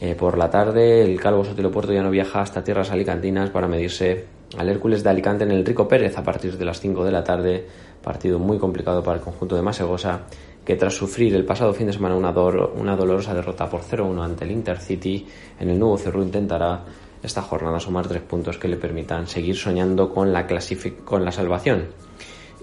Eh, 0.04 0.16
por 0.16 0.36
la 0.36 0.50
tarde, 0.50 1.04
el 1.04 1.20
Calvo 1.20 1.46
Sotelo 1.46 1.70
Puerto 1.70 1.94
ya 1.94 2.02
no 2.02 2.10
viaja 2.10 2.42
hasta 2.42 2.64
tierras 2.64 2.90
alicantinas 2.90 3.52
para 3.52 3.68
medirse 3.68 4.26
al 4.58 4.68
Hércules 4.68 5.04
de 5.04 5.12
Alicante 5.12 5.44
en 5.44 5.52
el 5.52 5.64
Rico 5.64 5.88
Pérez 5.88 6.18
a 6.18 6.24
partir 6.24 6.58
de 6.58 6.66
las 6.66 6.80
5 6.80 7.06
de 7.06 7.12
la 7.12 7.24
tarde. 7.24 7.68
Partido 8.02 8.40
muy 8.40 8.58
complicado 8.58 9.04
para 9.04 9.18
el 9.18 9.24
conjunto 9.24 9.56
de 9.56 9.62
Masegosa, 9.62 10.22
que 10.66 10.76
tras 10.76 10.96
sufrir 10.96 11.36
el 11.36 11.46
pasado 11.46 11.72
fin 11.76 11.86
de 11.86 11.94
semana 11.94 12.16
una, 12.16 12.32
dolorosa 12.96 13.36
derrota 13.36 13.70
por 13.70 13.82
0-1 13.82 14.24
ante 14.24 14.44
el 14.44 14.52
Intercity, 14.52 15.28
en 15.60 15.70
el 15.70 15.78
nuevo 15.78 16.00
Cerro 16.00 16.24
intentará 16.24 16.84
esta 17.22 17.44
jornada 17.44 17.80
sumar 17.80 18.08
tres 18.08 18.24
puntos 18.24 18.58
que 18.58 18.68
le 18.68 18.78
permitan 18.78 19.28
seguir 19.28 19.56
soñando 19.56 20.12
con 20.12 20.34
la, 20.34 20.48
con 21.06 21.24
la 21.24 21.32
salvación. 21.32 21.90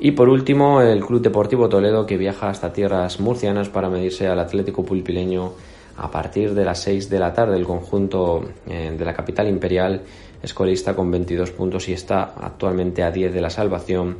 Y 0.00 0.11
por 0.11 0.28
último, 0.28 0.80
el 0.80 1.04
Club 1.04 1.23
Deportivo 1.23 1.68
Toledo 1.68 2.04
que 2.04 2.16
viaja 2.16 2.49
hasta 2.49 2.73
tierras 2.73 3.21
murcianas 3.21 3.68
para 3.68 3.88
medirse 3.88 4.26
al 4.26 4.40
Atlético 4.40 4.85
Pulpileño 4.85 5.52
a 5.99 6.11
partir 6.11 6.55
de 6.55 6.64
las 6.64 6.81
6 6.81 7.11
de 7.11 7.19
la 7.19 7.33
tarde. 7.33 7.57
El 7.57 7.64
conjunto 7.64 8.43
eh, 8.67 8.95
de 8.97 9.05
la 9.05 9.12
capital 9.12 9.49
imperial 9.49 10.02
es 10.43 10.55
colista 10.55 10.95
con 10.95 11.11
22 11.11 11.50
puntos 11.50 11.88
y 11.88 11.93
está 11.93 12.35
actualmente 12.40 13.02
a 13.02 13.11
10 13.11 13.33
de 13.35 13.40
la 13.40 13.50
salvación 13.50 14.17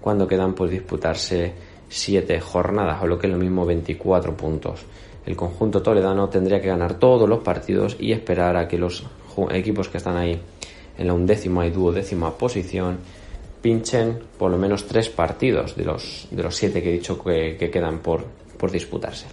cuando 0.00 0.28
quedan 0.28 0.54
por 0.54 0.68
disputarse 0.68 1.52
7 1.88 2.40
jornadas 2.40 3.02
o 3.02 3.06
lo 3.06 3.18
que 3.18 3.26
es 3.26 3.32
lo 3.32 3.38
mismo 3.38 3.66
24 3.66 4.36
puntos. 4.36 4.84
El 5.26 5.34
conjunto 5.34 5.82
toledano 5.82 6.28
tendría 6.28 6.60
que 6.60 6.68
ganar 6.68 6.94
todos 6.94 7.28
los 7.28 7.40
partidos 7.40 7.96
y 7.98 8.12
esperar 8.12 8.56
a 8.56 8.68
que 8.68 8.78
los 8.78 9.04
equipos 9.50 9.88
que 9.88 9.98
están 9.98 10.16
ahí 10.16 10.40
en 10.96 11.06
la 11.06 11.12
undécima 11.12 11.66
y 11.66 11.70
duodécima 11.70 12.38
posición 12.38 12.98
pinchen 13.60 14.20
por 14.38 14.52
lo 14.52 14.56
menos 14.58 14.86
tres 14.86 15.08
partidos 15.08 15.74
de 15.74 15.84
los, 15.84 16.28
de 16.30 16.42
los 16.42 16.54
siete 16.54 16.80
que 16.80 16.90
he 16.90 16.92
dicho 16.92 17.18
que, 17.20 17.56
que 17.58 17.68
quedan 17.68 17.98
por, 17.98 18.24
por 18.56 18.70
disputarse. 18.70 19.26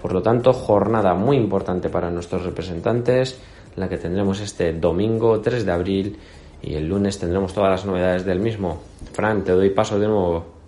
Por 0.00 0.12
lo 0.12 0.22
tanto, 0.22 0.52
jornada 0.52 1.14
muy 1.14 1.36
importante 1.36 1.88
para 1.88 2.10
nuestros 2.10 2.44
representantes, 2.44 3.40
la 3.76 3.88
que 3.88 3.98
tendremos 3.98 4.40
este 4.40 4.72
domingo 4.72 5.40
3 5.40 5.64
de 5.64 5.72
abril 5.72 6.18
y 6.62 6.74
el 6.74 6.88
lunes 6.88 7.18
tendremos 7.18 7.54
todas 7.54 7.70
las 7.70 7.86
novedades 7.86 8.24
del 8.24 8.40
mismo. 8.40 8.80
Fran, 9.12 9.44
te 9.44 9.52
doy 9.52 9.70
paso 9.70 9.98
de 9.98 10.06
nuevo. 10.06 10.58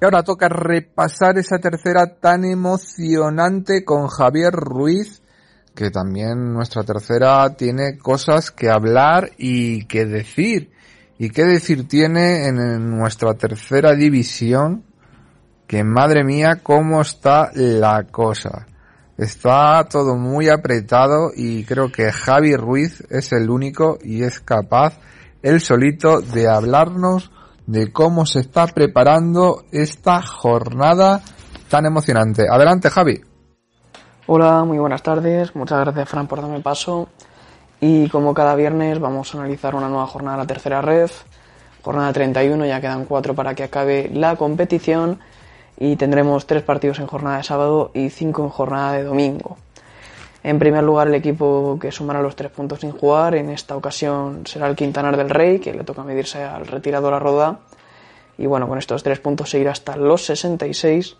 Y 0.00 0.04
ahora 0.04 0.22
toca 0.22 0.48
repasar 0.48 1.38
esa 1.38 1.58
tercera 1.58 2.18
tan 2.20 2.44
emocionante 2.44 3.84
con 3.84 4.08
Javier 4.08 4.52
Ruiz, 4.52 5.22
que 5.74 5.90
también 5.90 6.52
nuestra 6.52 6.82
tercera 6.82 7.56
tiene 7.56 7.98
cosas 7.98 8.50
que 8.50 8.68
hablar 8.68 9.30
y 9.38 9.86
que 9.86 10.04
decir. 10.06 10.72
¿Y 11.18 11.30
qué 11.30 11.44
decir 11.44 11.88
tiene 11.88 12.46
en, 12.46 12.90
nuestra 12.90 13.34
tercera 13.34 13.94
división? 13.94 14.84
Que 15.66 15.82
madre 15.82 16.24
mía, 16.24 16.60
cómo 16.62 17.00
está 17.00 17.50
la 17.54 18.04
cosa. 18.04 18.66
Está 19.18 19.86
todo 19.90 20.16
muy 20.16 20.48
apretado 20.50 21.30
y 21.34 21.64
creo 21.64 21.90
que 21.90 22.12
Javi 22.12 22.54
Ruiz 22.54 23.02
es 23.08 23.32
el 23.32 23.48
único 23.48 23.98
y 24.02 24.22
es 24.22 24.40
capaz 24.40 24.98
él 25.42 25.60
solito 25.60 26.20
de 26.20 26.48
hablarnos 26.48 27.30
de 27.66 27.92
cómo 27.92 28.26
se 28.26 28.40
está 28.40 28.66
preparando 28.66 29.64
esta 29.72 30.20
jornada 30.20 31.22
tan 31.68 31.86
emocionante. 31.86 32.46
Adelante, 32.50 32.90
Javi. 32.90 33.20
Hola, 34.26 34.64
muy 34.64 34.78
buenas 34.78 35.02
tardes. 35.02 35.54
Muchas 35.54 35.80
gracias, 35.80 36.08
Fran, 36.08 36.26
por 36.26 36.40
darme 36.40 36.60
paso. 36.60 37.08
Y 37.80 38.08
como 38.08 38.34
cada 38.34 38.54
viernes, 38.54 38.98
vamos 38.98 39.34
a 39.34 39.38
analizar 39.38 39.74
una 39.74 39.88
nueva 39.88 40.06
jornada 40.06 40.36
de 40.36 40.42
la 40.42 40.46
tercera 40.46 40.82
red. 40.82 41.10
Jornada 41.82 42.12
31, 42.12 42.66
ya 42.66 42.80
quedan 42.80 43.04
cuatro 43.04 43.34
para 43.34 43.54
que 43.54 43.64
acabe 43.64 44.10
la 44.12 44.36
competición. 44.36 45.20
Y 45.78 45.96
tendremos 45.96 46.46
tres 46.46 46.62
partidos 46.62 46.98
en 46.98 47.06
jornada 47.06 47.38
de 47.38 47.42
sábado 47.42 47.90
y 47.94 48.10
cinco 48.10 48.42
en 48.44 48.48
jornada 48.48 48.92
de 48.92 49.04
domingo. 49.04 49.56
En 50.42 50.58
primer 50.58 50.84
lugar, 50.84 51.08
el 51.08 51.14
equipo 51.16 51.76
que 51.80 51.90
sumará 51.90 52.22
los 52.22 52.36
tres 52.36 52.52
puntos 52.52 52.80
sin 52.80 52.92
jugar, 52.92 53.34
en 53.34 53.50
esta 53.50 53.76
ocasión 53.76 54.46
será 54.46 54.68
el 54.68 54.76
Quintanar 54.76 55.16
del 55.16 55.28
Rey, 55.28 55.58
que 55.58 55.74
le 55.74 55.82
toca 55.82 56.04
medirse 56.04 56.42
al 56.44 56.66
retirado 56.66 57.10
La 57.10 57.18
Roda. 57.18 57.58
Y 58.38 58.46
bueno, 58.46 58.68
con 58.68 58.78
estos 58.78 59.02
tres 59.02 59.18
puntos 59.18 59.50
seguirá 59.50 59.72
hasta 59.72 59.96
los 59.96 60.24
66 60.24 61.16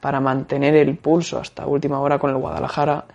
para 0.00 0.20
mantener 0.20 0.76
el 0.76 0.96
pulso 0.96 1.38
hasta 1.38 1.66
última 1.66 2.00
hora 2.00 2.18
con 2.18 2.30
el 2.30 2.36
Guadalajara, 2.36 3.06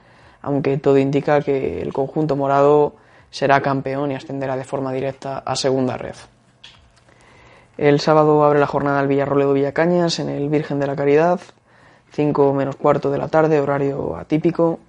aunque 0.42 0.78
todo 0.78 0.98
indica 0.98 1.42
que 1.42 1.82
el 1.82 1.94
conjunto 1.94 2.36
morado 2.36 2.96
será 3.32 3.62
campeón 3.62 4.12
y 4.12 4.16
ascenderá 4.16 4.58
de 4.58 4.66
forma 4.66 4.92
directa 4.92 5.40
a 5.40 5.56
segunda 5.56 5.98
red. 5.98 6.16
El 7.78 8.00
sábado 8.00 8.42
abre 8.46 8.60
la 8.60 8.68
jornada 8.68 9.02
el 9.02 9.10
Villarroledo 9.10 9.52
Villacañas 9.52 10.20
en 10.20 10.30
el 10.30 10.48
Virgen 10.48 10.80
de 10.80 10.88
la 10.88 10.96
Caridad, 10.96 11.42
5 12.14 12.54
menos 12.54 12.78
cuarto 12.78 13.12
de 13.12 13.18
la 13.18 13.28
tarde, 13.28 13.60
horario 13.60 14.16
atípico. 14.16 14.80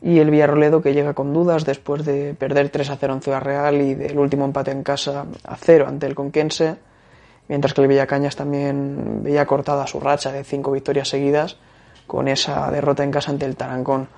Y 0.00 0.18
el 0.18 0.30
Villarroledo 0.30 0.80
que 0.80 0.94
llega 0.94 1.12
con 1.12 1.34
dudas 1.34 1.66
después 1.66 2.06
de 2.06 2.32
perder 2.32 2.70
3 2.70 2.88
a 2.88 2.96
0 2.96 3.12
en 3.12 3.20
Ciudad 3.20 3.42
Real 3.42 3.82
y 3.82 3.94
del 3.94 4.18
último 4.18 4.46
empate 4.46 4.70
en 4.70 4.82
casa 4.82 5.26
a 5.44 5.56
0 5.56 5.84
ante 5.86 6.06
el 6.06 6.14
Conquense, 6.14 6.76
mientras 7.46 7.74
que 7.74 7.82
el 7.82 7.88
Villacañas 7.88 8.36
también 8.36 9.22
veía 9.22 9.44
cortada 9.44 9.86
su 9.86 10.00
racha 10.00 10.32
de 10.32 10.44
5 10.44 10.72
victorias 10.72 11.08
seguidas 11.08 11.58
con 12.06 12.26
esa 12.28 12.70
derrota 12.70 13.04
en 13.04 13.10
casa 13.10 13.32
ante 13.32 13.44
el 13.44 13.56
Tarancón. 13.56 14.08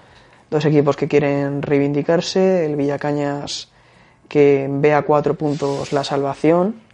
Dos 0.49 0.65
equipos 0.65 0.97
que 0.97 1.09
quieren 1.09 1.61
reivindicarse, 1.61 2.67
el 2.67 2.77
Villacañas 2.77 3.73
que 4.29 4.69
ve 4.71 4.95
a 4.95 5.03
4 5.03 5.35
puntos 5.35 5.93
la 5.93 6.05
salvación 6.05 6.89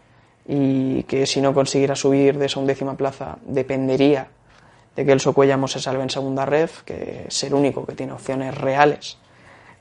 y 0.49 1.03
que 1.05 1.27
si 1.27 1.41
no 1.41 1.53
consiguiera 1.53 1.97
subir 1.97 2.39
de 2.39 2.47
esa 2.47 2.61
undécima 2.61 2.97
plaza 2.97 3.39
dependería 3.47 4.29
de 4.95 5.05
que 5.05 5.13
el 5.13 5.21
Socuellamos 5.21 5.73
se 5.73 5.81
salve 5.81 6.03
en 6.03 6.11
segunda 6.11 6.47
red, 6.47 6.71
que 6.85 7.27
es 7.29 7.45
el 7.45 7.55
único 7.55 7.85
que 7.85 7.95
tiene 7.95 8.13
opciones 8.13 8.57
reales 8.57 9.19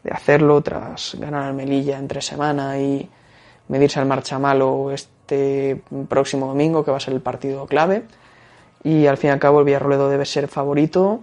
de 0.03 0.11
hacerlo 0.11 0.61
tras 0.61 1.15
ganar 1.19 1.43
al 1.43 1.53
Melilla 1.53 1.97
entre 1.97 2.21
semana 2.21 2.79
y 2.79 3.09
medirse 3.69 3.99
al 3.99 4.05
Marchamalo 4.05 4.91
este 4.91 5.81
próximo 6.07 6.47
domingo, 6.47 6.85
que 6.85 6.91
va 6.91 6.97
a 6.97 6.99
ser 6.99 7.13
el 7.13 7.21
partido 7.21 7.65
clave. 7.65 8.03
Y 8.83 9.07
al 9.07 9.17
fin 9.17 9.29
y 9.29 9.33
al 9.33 9.39
cabo 9.39 9.59
el 9.59 9.65
Villarroledo 9.65 10.09
debe 10.09 10.25
ser 10.25 10.47
favorito, 10.47 11.21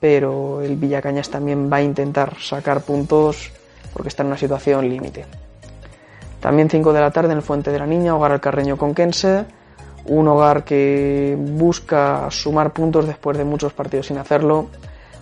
pero 0.00 0.60
el 0.60 0.76
Villacañas 0.76 1.30
también 1.30 1.72
va 1.72 1.78
a 1.78 1.82
intentar 1.82 2.36
sacar 2.38 2.82
puntos 2.82 3.52
porque 3.94 4.08
está 4.08 4.22
en 4.22 4.26
una 4.26 4.36
situación 4.36 4.86
límite. 4.88 5.24
También 6.40 6.70
5 6.70 6.92
de 6.92 7.00
la 7.00 7.10
tarde 7.10 7.32
en 7.32 7.38
el 7.38 7.42
Fuente 7.42 7.70
de 7.70 7.78
la 7.78 7.86
Niña, 7.86 8.16
hogar 8.16 8.32
al 8.32 8.40
Carreño 8.40 8.76
Conquense, 8.76 9.44
un 10.06 10.26
hogar 10.28 10.64
que 10.64 11.36
busca 11.38 12.30
sumar 12.30 12.72
puntos 12.72 13.06
después 13.06 13.36
de 13.36 13.44
muchos 13.44 13.72
partidos 13.72 14.06
sin 14.06 14.18
hacerlo, 14.18 14.68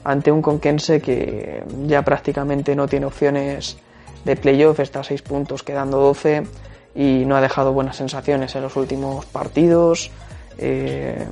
ante 0.04 0.30
un 0.30 0.40
Conquense 0.40 1.00
que 1.00 1.64
ya 1.87 2.02
prácticamente 2.02 2.76
no 2.76 2.87
tiene 2.87 3.06
opciones 3.06 3.78
de 4.25 4.37
playoff, 4.37 4.80
está 4.80 5.00
a 5.00 5.04
6 5.04 5.22
puntos 5.22 5.62
quedando 5.62 5.98
12 5.98 6.44
y 6.94 7.25
no 7.26 7.37
ha 7.37 7.40
dejado 7.40 7.72
buenas 7.72 7.96
sensaciones 7.96 8.54
en 8.54 8.62
los 8.62 8.76
últimos 8.76 9.26
partidos. 9.26 10.10
Eh, 10.56 11.26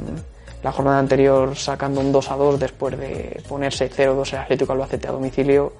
la 0.63 0.73
jornada 0.73 0.99
anterior 0.99 1.55
sacando 1.57 2.01
un 2.01 2.13
2 2.13 2.31
a 2.31 2.37
2 2.37 2.61
después 2.61 2.99
de 2.99 3.43
ponerse 3.49 3.91
0-2 3.91 4.33
el 4.33 4.39
Atlético 4.41 4.73
Albacete 4.73 5.09
a 5.09 5.13
domicilio 5.13 5.73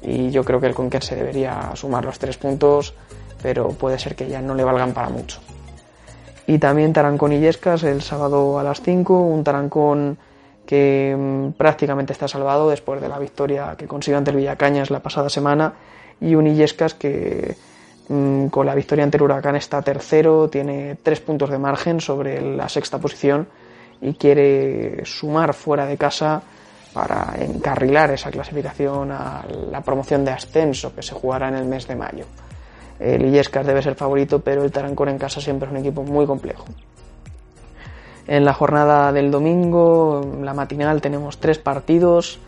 y 0.00 0.30
yo 0.30 0.44
creo 0.44 0.60
que 0.60 0.66
el 0.66 0.74
Conquense 0.74 1.16
debería 1.16 1.72
sumar 1.74 2.04
los 2.04 2.18
tres 2.18 2.36
puntos, 2.36 2.94
pero 3.42 3.68
puede 3.68 3.98
ser 3.98 4.14
que 4.14 4.28
ya 4.28 4.40
no 4.40 4.54
le 4.54 4.64
valgan 4.64 4.92
para 4.92 5.08
mucho. 5.08 5.40
Y 6.46 6.58
también 6.58 6.92
Tarancón 6.92 7.32
y 7.32 7.44
el 7.44 8.02
sábado 8.02 8.58
a 8.58 8.62
las 8.62 8.80
5, 8.80 9.20
un 9.20 9.44
Tarancón 9.44 10.16
que 10.64 11.14
mm, 11.16 11.52
prácticamente 11.52 12.12
está 12.12 12.26
salvado 12.28 12.70
después 12.70 13.00
de 13.00 13.08
la 13.08 13.18
victoria 13.18 13.74
que 13.76 13.86
consiguió 13.86 14.18
ante 14.18 14.30
el 14.30 14.36
Villacañas 14.38 14.90
la 14.90 15.00
pasada 15.00 15.28
semana 15.28 15.74
y 16.20 16.34
un 16.34 16.46
Illescas 16.46 16.94
que 16.94 17.56
mm, 18.08 18.46
con 18.46 18.66
la 18.66 18.74
victoria 18.74 19.04
ante 19.04 19.18
el 19.18 19.22
Huracán 19.22 19.56
está 19.56 19.82
tercero, 19.82 20.48
tiene 20.48 20.96
tres 21.02 21.20
puntos 21.20 21.50
de 21.50 21.58
margen 21.58 22.00
sobre 22.00 22.40
la 22.40 22.68
sexta 22.68 22.98
posición 22.98 23.46
y 24.00 24.14
quiere 24.14 25.04
sumar 25.04 25.54
fuera 25.54 25.86
de 25.86 25.96
casa 25.96 26.42
para 26.92 27.34
encarrilar 27.38 28.10
esa 28.12 28.30
clasificación 28.30 29.12
a 29.12 29.44
la 29.70 29.80
promoción 29.82 30.24
de 30.24 30.30
ascenso 30.30 30.94
que 30.94 31.02
se 31.02 31.14
jugará 31.14 31.48
en 31.48 31.56
el 31.56 31.64
mes 31.66 31.86
de 31.86 31.96
mayo. 31.96 32.24
El 32.98 33.24
Illescas 33.24 33.66
debe 33.66 33.82
ser 33.82 33.94
favorito, 33.94 34.40
pero 34.40 34.64
el 34.64 34.72
Tarancón 34.72 35.08
en 35.08 35.18
casa 35.18 35.40
siempre 35.40 35.66
es 35.66 35.72
un 35.72 35.78
equipo 35.78 36.02
muy 36.02 36.26
complejo. 36.26 36.64
En 38.26 38.44
la 38.44 38.52
jornada 38.52 39.12
del 39.12 39.30
domingo, 39.30 40.20
la 40.42 40.52
matinal, 40.52 41.00
tenemos 41.00 41.38
tres 41.38 41.58
partidos. 41.58 42.38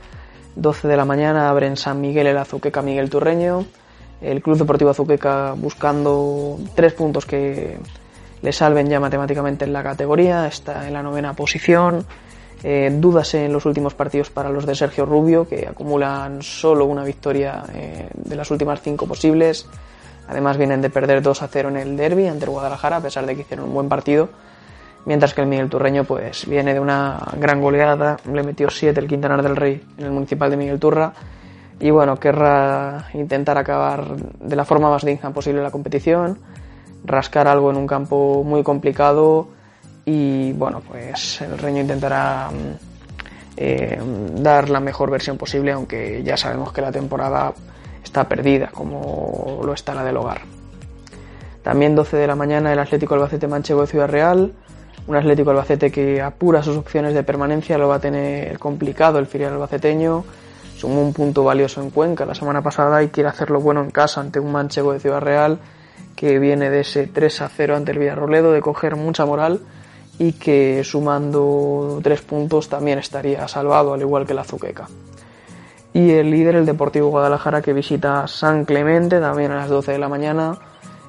12 0.57 0.89
de 0.89 0.97
la 0.97 1.05
mañana 1.05 1.49
abre 1.49 1.69
en 1.69 1.77
San 1.77 2.01
Miguel 2.01 2.27
el 2.27 2.37
Azuqueca 2.37 2.83
Miguel 2.83 3.09
Turreño. 3.09 3.65
El 4.21 4.43
Club 4.43 4.59
Deportivo 4.59 4.91
Azuqueca 4.91 5.55
buscando 5.57 6.59
tres 6.75 6.93
puntos 6.93 7.25
que 7.25 7.79
le 8.43 8.53
salven 8.53 8.89
ya 8.89 9.01
matemáticamente 9.01 9.65
en 9.65 9.73
la 9.73 9.83
categoría. 9.83 10.47
Está 10.47 10.87
en 10.87 10.93
la 10.93 11.03
novena 11.03 11.33
posición. 11.33 12.05
Eh, 12.63 12.95
dudas 12.95 13.33
en 13.33 13.53
los 13.53 13.65
últimos 13.65 13.95
partidos 13.95 14.29
para 14.29 14.51
los 14.51 14.67
de 14.67 14.75
Sergio 14.75 15.07
Rubio, 15.07 15.49
que 15.49 15.67
acumulan 15.67 16.43
solo 16.43 16.85
una 16.85 17.05
victoria 17.05 17.65
eh, 17.73 18.11
de 18.13 18.37
las 18.37 18.51
últimas 18.51 18.83
cinco 18.83 19.07
posibles. 19.07 19.67
Además 20.31 20.57
vienen 20.57 20.81
de 20.81 20.91
perder 20.91 21.23
2 21.23 21.43
a 21.43 21.49
0 21.49 21.71
en 21.71 21.77
el 21.77 21.97
derby 21.97 22.29
ante 22.29 22.45
el 22.45 22.53
Guadalajara, 22.53 22.99
a 22.99 23.01
pesar 23.01 23.27
de 23.27 23.35
que 23.35 23.41
hicieron 23.41 23.67
un 23.67 23.75
buen 23.75 23.89
partido. 23.89 24.29
Mientras 25.07 25.35
que 25.35 25.41
el 25.41 25.49
Miguel 25.49 25.69
Turreño 25.69 26.05
pues 26.05 26.47
viene 26.47 26.73
de 26.73 26.79
una 26.79 27.19
gran 27.37 27.61
goleada, 27.61 28.17
le 28.31 28.45
metió 28.45 28.71
7 28.71 29.01
el 29.01 29.09
Quintanar 29.09 29.43
del 29.43 29.57
Rey 29.57 29.83
en 29.99 30.05
el 30.05 30.13
municipal 30.13 30.49
de 30.49 30.57
Miguel 30.57 30.79
Turra. 30.79 31.13
Y 31.81 31.91
bueno, 31.91 32.17
querrá 32.17 33.07
intentar 33.15 33.59
acabar 33.59 34.17
de 34.17 34.55
la 34.55 34.65
forma 34.65 34.89
más 34.89 35.05
digna 35.05 35.33
posible 35.33 35.63
la 35.63 35.73
competición, 35.73 36.39
rascar 37.05 37.49
algo 37.49 37.71
en 37.71 37.77
un 37.77 37.87
campo 37.89 38.45
muy 38.45 38.63
complicado 38.63 39.49
y 40.05 40.53
bueno, 40.53 40.81
pues 40.87 41.41
el 41.41 41.59
Reño 41.59 41.81
intentará 41.81 42.51
eh, 43.57 44.01
dar 44.37 44.71
la 44.71 44.79
mejor 44.79 45.11
versión 45.11 45.37
posible, 45.37 45.73
aunque 45.73 46.23
ya 46.23 46.37
sabemos 46.37 46.73
que 46.73 46.83
la 46.83 46.93
temporada 46.93 47.53
está 48.03 48.29
perdida, 48.29 48.71
como 48.73 49.61
lo 49.65 49.73
está 49.73 49.95
la 49.95 50.05
del 50.05 50.17
hogar. 50.17 50.41
También 51.63 51.95
12 51.95 52.17
de 52.17 52.27
la 52.27 52.37
mañana 52.37 52.73
el 52.73 52.79
Atlético 52.79 53.15
Albacete 53.15 53.47
Manchego 53.47 53.83
de 53.83 53.87
Ciudad 53.87 54.09
Real, 54.09 54.53
un 55.07 55.17
Atlético 55.17 55.51
Albacete 55.51 55.91
que 55.91 56.23
apura 56.23 56.63
sus 56.63 56.77
opciones 56.77 57.15
de 57.15 57.23
permanencia, 57.23 57.77
lo 57.79 57.89
va 57.89 57.97
a 57.97 58.01
tener 58.01 58.59
complicado 58.59 59.19
el 59.19 59.27
filial 59.27 59.53
albaceteño, 59.53 60.25
sumó 60.77 61.03
un 61.03 61.13
punto 61.13 61.45
valioso 61.45 61.83
en 61.83 61.91
Cuenca 61.91 62.25
la 62.25 62.35
semana 62.35 62.63
pasada 62.63 63.03
y 63.03 63.09
quiere 63.09 63.29
hacerlo 63.29 63.61
bueno 63.61 63.83
en 63.83 63.91
casa 63.91 64.21
ante 64.21 64.41
un 64.41 64.53
Manchego 64.53 64.93
de 64.93 65.01
Ciudad 65.01 65.21
Real 65.21 65.59
que 66.17 66.39
viene 66.39 66.71
de 66.71 66.81
ese 66.81 67.07
3 67.07 67.43
a 67.43 67.49
0 67.49 67.77
ante 67.77 67.93
el 67.93 67.99
Villarroledo, 67.99 68.53
de 68.53 68.61
coger 68.61 68.97
mucha 68.97 69.25
moral 69.25 69.61
y 70.19 70.33
que 70.33 70.85
sumando 70.85 71.99
tres 72.03 72.21
puntos 72.21 72.69
también 72.69 72.99
estaría 72.99 73.49
salvado, 73.49 73.95
al 73.95 74.01
igual 74.03 74.27
que 74.27 74.35
la 74.35 74.43
Azuqueca. 74.43 74.87
Y 75.93 76.11
el 76.13 76.31
líder, 76.31 76.55
el 76.55 76.67
Deportivo 76.67 77.09
Guadalajara, 77.09 77.63
que 77.63 77.73
visita 77.73 78.29
San 78.29 78.65
Clemente 78.65 79.19
también 79.19 79.51
a 79.51 79.57
las 79.57 79.69
12 79.69 79.93
de 79.93 79.99
la 79.99 80.09
mañana. 80.09 80.57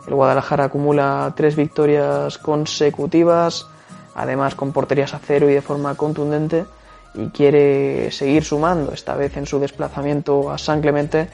El 0.08 0.16
Guadalajara 0.16 0.66
acumula 0.66 1.32
tres 1.36 1.56
victorias 1.56 2.40
consecutivas, 2.40 3.68
además 4.16 4.56
con 4.56 4.72
porterías 4.72 5.14
a 5.14 5.20
cero 5.20 5.50
y 5.50 5.54
de 5.54 5.62
forma 5.62 5.94
contundente, 5.94 6.66
y 7.14 7.28
quiere 7.28 8.10
seguir 8.12 8.44
sumando, 8.44 8.94
esta 8.94 9.16
vez 9.16 9.38
en 9.38 9.46
su 9.46 9.60
desplazamiento 9.60 10.50
a 10.50 10.58
San 10.58 10.82
Clemente, 10.82 11.28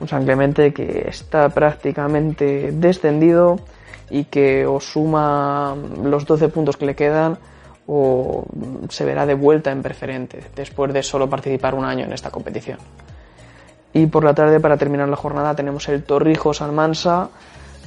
un 0.00 0.08
San 0.08 0.24
Clemente 0.24 0.74
que 0.74 1.06
está 1.08 1.48
prácticamente 1.48 2.72
descendido 2.72 3.60
y 4.10 4.24
que 4.24 4.66
o 4.66 4.80
suma 4.80 5.74
los 6.02 6.26
12 6.26 6.48
puntos 6.48 6.76
que 6.76 6.86
le 6.86 6.94
quedan 6.94 7.38
o 7.94 8.46
se 8.88 9.04
verá 9.04 9.26
de 9.26 9.34
vuelta 9.34 9.70
en 9.70 9.82
preferente 9.82 10.42
después 10.56 10.94
de 10.94 11.02
solo 11.02 11.28
participar 11.28 11.74
un 11.74 11.84
año 11.84 12.06
en 12.06 12.12
esta 12.14 12.30
competición. 12.30 12.78
Y 13.92 14.06
por 14.06 14.24
la 14.24 14.32
tarde, 14.32 14.60
para 14.60 14.78
terminar 14.78 15.10
la 15.10 15.16
jornada, 15.16 15.54
tenemos 15.54 15.86
el 15.90 16.02
Torrijos 16.02 16.62
Almansa, 16.62 17.28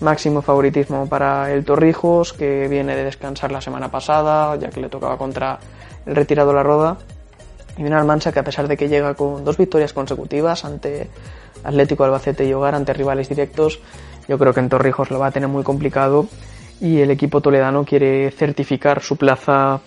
máximo 0.01 0.43
favoritismo 0.43 1.09
para 1.09 1.51
el 1.51 1.65
Torrijos, 1.65 2.33
que 2.33 2.67
viene 2.67 2.95
de 2.95 3.03
descansar 3.03 3.51
la 3.51 3.61
semana 3.61 3.89
pasada, 3.89 4.55
ya 4.57 4.69
que 4.69 4.79
le 4.79 4.89
tocaba 4.89 5.17
contra 5.17 5.57
el 6.05 6.15
retirado 6.15 6.53
La 6.53 6.61
Roda. 6.61 6.97
Y 7.75 7.81
viene 7.81 7.95
Almansa 7.95 8.31
que 8.31 8.37
a 8.37 8.43
pesar 8.43 8.67
de 8.67 8.77
que 8.77 8.87
llega 8.87 9.15
con 9.15 9.43
dos 9.43 9.57
victorias 9.57 9.91
consecutivas 9.91 10.65
ante 10.65 11.09
Atlético 11.63 12.03
Albacete 12.03 12.45
y 12.45 12.53
Hogar, 12.53 12.75
ante 12.75 12.93
rivales 12.93 13.27
directos, 13.27 13.79
yo 14.27 14.37
creo 14.37 14.53
que 14.53 14.59
en 14.59 14.69
Torrijos 14.69 15.09
lo 15.09 15.17
va 15.17 15.27
a 15.27 15.31
tener 15.31 15.49
muy 15.49 15.63
complicado 15.63 16.27
y 16.81 16.99
el 17.01 17.11
equipo 17.11 17.41
toledano 17.41 17.85
quiere 17.85 18.31
certificar 18.31 19.01
su 19.01 19.17
plaza 19.17 19.81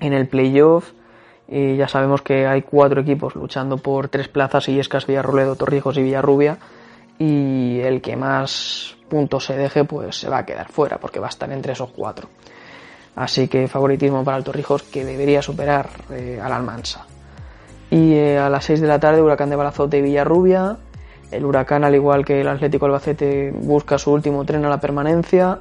en 0.00 0.12
el 0.12 0.28
playoff. 0.28 0.92
Y 1.48 1.76
ya 1.76 1.88
sabemos 1.88 2.22
que 2.22 2.46
hay 2.46 2.62
cuatro 2.62 3.02
equipos 3.02 3.34
luchando 3.34 3.76
por 3.76 4.08
tres 4.08 4.28
plazas, 4.28 4.68
Illescas, 4.68 5.06
Villarroledo, 5.06 5.56
Torrijos 5.56 5.96
y 5.98 6.02
Villarrubia. 6.02 6.58
Y 7.18 7.80
el 7.80 8.00
que 8.00 8.16
más 8.16 8.96
puntos 9.08 9.44
se 9.44 9.56
deje, 9.56 9.84
pues 9.84 10.16
se 10.16 10.28
va 10.28 10.38
a 10.38 10.46
quedar 10.46 10.68
fuera, 10.68 10.98
porque 10.98 11.20
va 11.20 11.26
a 11.26 11.30
estar 11.30 11.50
entre 11.52 11.72
esos 11.72 11.90
cuatro. 11.90 12.28
Así 13.16 13.46
que 13.46 13.68
favoritismo 13.68 14.24
para 14.24 14.38
el 14.38 14.44
Torrijos, 14.44 14.82
que 14.82 15.04
debería 15.04 15.42
superar 15.42 15.90
eh, 16.10 16.40
al 16.42 16.52
Almansa. 16.52 17.06
Y 17.90 18.14
eh, 18.14 18.38
a 18.38 18.48
las 18.48 18.64
6 18.64 18.80
de 18.80 18.88
la 18.88 18.98
tarde, 18.98 19.22
Huracán 19.22 19.50
de 19.50 19.56
Balazote 19.56 19.98
y 19.98 20.02
Villarrubia. 20.02 20.78
El 21.30 21.44
Huracán, 21.44 21.84
al 21.84 21.94
igual 21.94 22.24
que 22.24 22.40
el 22.40 22.48
Atlético 22.48 22.86
Albacete, 22.86 23.52
busca 23.52 23.98
su 23.98 24.12
último 24.12 24.44
tren 24.44 24.64
a 24.64 24.68
la 24.68 24.80
permanencia. 24.80 25.60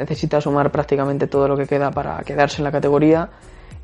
Necesita 0.00 0.40
sumar 0.40 0.72
prácticamente 0.72 1.26
todo 1.26 1.46
lo 1.46 1.58
que 1.58 1.66
queda 1.66 1.90
para 1.90 2.22
quedarse 2.22 2.62
en 2.62 2.64
la 2.64 2.72
categoría. 2.72 3.28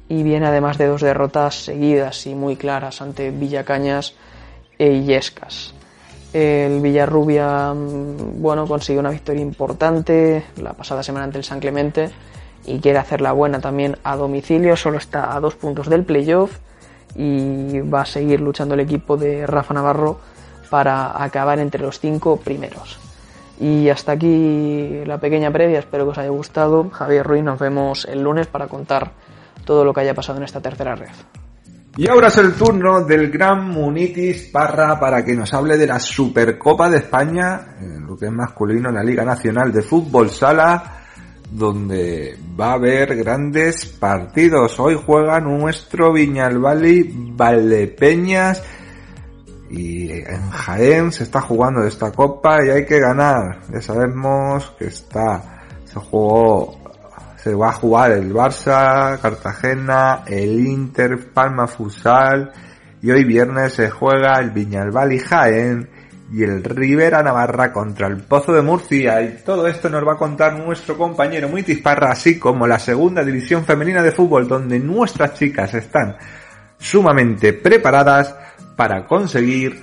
Y 0.08 0.22
viene 0.22 0.46
además 0.46 0.78
de 0.78 0.86
dos 0.86 1.02
derrotas 1.02 1.64
seguidas 1.64 2.26
y 2.26 2.34
muy 2.34 2.56
claras 2.56 3.02
ante 3.02 3.30
Villacañas 3.30 4.14
e 4.78 4.92
Illescas. 4.92 5.74
El 6.32 6.80
Villarrubia, 6.80 7.74
mm, 7.74 8.40
bueno, 8.40 8.66
consiguió 8.66 9.00
una 9.00 9.10
victoria 9.10 9.42
importante 9.42 10.46
la 10.56 10.72
pasada 10.72 11.02
semana 11.02 11.26
ante 11.26 11.36
el 11.36 11.44
San 11.44 11.60
Clemente 11.60 12.10
y 12.64 12.78
quiere 12.80 12.98
hacerla 12.98 13.32
buena 13.32 13.60
también 13.60 13.98
a 14.02 14.16
domicilio. 14.16 14.74
Solo 14.74 14.96
está 14.96 15.36
a 15.36 15.40
dos 15.40 15.54
puntos 15.54 15.90
del 15.90 16.04
playoff 16.04 16.56
y 17.14 17.80
va 17.80 18.02
a 18.02 18.06
seguir 18.06 18.40
luchando 18.40 18.72
el 18.72 18.80
equipo 18.80 19.18
de 19.18 19.46
Rafa 19.46 19.74
Navarro 19.74 20.18
para 20.70 21.22
acabar 21.22 21.58
entre 21.58 21.82
los 21.82 22.00
cinco 22.00 22.38
primeros. 22.38 23.05
Y 23.58 23.88
hasta 23.88 24.12
aquí 24.12 25.02
la 25.06 25.18
pequeña 25.18 25.50
previa, 25.50 25.78
espero 25.78 26.04
que 26.04 26.10
os 26.10 26.18
haya 26.18 26.30
gustado. 26.30 26.90
Javier 26.90 27.26
Ruiz, 27.26 27.42
nos 27.42 27.58
vemos 27.58 28.06
el 28.06 28.22
lunes 28.22 28.46
para 28.46 28.66
contar 28.66 29.12
todo 29.64 29.84
lo 29.84 29.94
que 29.94 30.00
haya 30.00 30.14
pasado 30.14 30.38
en 30.38 30.44
esta 30.44 30.60
tercera 30.60 30.94
red. 30.94 31.08
Y 31.98 32.08
ahora 32.08 32.28
es 32.28 32.36
el 32.36 32.52
turno 32.52 33.04
del 33.06 33.30
gran 33.30 33.70
Munitis 33.70 34.50
Parra 34.52 35.00
para 35.00 35.24
que 35.24 35.34
nos 35.34 35.54
hable 35.54 35.78
de 35.78 35.86
la 35.86 35.98
Supercopa 35.98 36.90
de 36.90 36.98
España, 36.98 37.76
lo 38.06 38.18
que 38.18 38.26
es 38.26 38.32
masculino 38.32 38.90
en 38.90 38.96
la 38.96 39.02
Liga 39.02 39.24
Nacional 39.24 39.72
de 39.72 39.80
Fútbol 39.80 40.28
Sala, 40.28 41.04
donde 41.50 42.36
va 42.60 42.72
a 42.72 42.74
haber 42.74 43.16
grandes 43.16 43.86
partidos. 43.86 44.78
Hoy 44.78 45.00
juega 45.06 45.40
nuestro 45.40 46.12
Viñalbali 46.12 47.32
Valdepeñas 47.34 48.62
y 49.70 50.12
en 50.12 50.50
Jaén 50.50 51.12
se 51.12 51.24
está 51.24 51.40
jugando 51.40 51.84
esta 51.84 52.12
copa 52.12 52.64
y 52.64 52.70
hay 52.70 52.86
que 52.86 53.00
ganar. 53.00 53.60
Ya 53.72 53.80
sabemos 53.80 54.74
que 54.78 54.86
está, 54.86 55.64
se 55.84 55.98
jugó, 55.98 56.78
se 57.36 57.54
va 57.54 57.70
a 57.70 57.72
jugar 57.72 58.12
el 58.12 58.32
Barça, 58.32 59.18
Cartagena, 59.20 60.22
el 60.26 60.66
Inter, 60.66 61.32
Palma 61.32 61.66
Futsal 61.66 62.52
y 63.02 63.10
hoy 63.10 63.24
viernes 63.24 63.74
se 63.74 63.90
juega 63.90 64.38
el 64.38 64.50
Viñalbal 64.50 65.12
y 65.12 65.18
Jaén 65.18 65.90
y 66.32 66.42
el 66.42 66.64
Rivera 66.64 67.22
Navarra 67.22 67.72
contra 67.72 68.08
el 68.08 68.16
Pozo 68.16 68.52
de 68.52 68.62
Murcia 68.62 69.22
y 69.22 69.42
todo 69.44 69.66
esto 69.68 69.88
nos 69.88 70.04
va 70.06 70.14
a 70.14 70.18
contar 70.18 70.58
nuestro 70.58 70.98
compañero 70.98 71.48
Muitis 71.48 71.80
Parra 71.80 72.10
así 72.10 72.38
como 72.38 72.66
la 72.66 72.80
segunda 72.80 73.22
división 73.22 73.64
femenina 73.64 74.02
de 74.02 74.10
fútbol 74.10 74.48
donde 74.48 74.78
nuestras 74.80 75.34
chicas 75.34 75.72
están 75.74 76.16
sumamente 76.78 77.52
preparadas 77.52 78.34
para 78.76 79.06
conseguir 79.06 79.82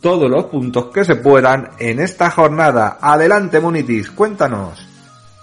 todos 0.00 0.28
los 0.28 0.46
puntos 0.46 0.86
que 0.86 1.04
se 1.04 1.14
puedan 1.16 1.70
en 1.78 2.00
esta 2.00 2.30
jornada. 2.30 2.98
Adelante 3.00 3.60
Munitis, 3.60 4.10
cuéntanos. 4.10 4.88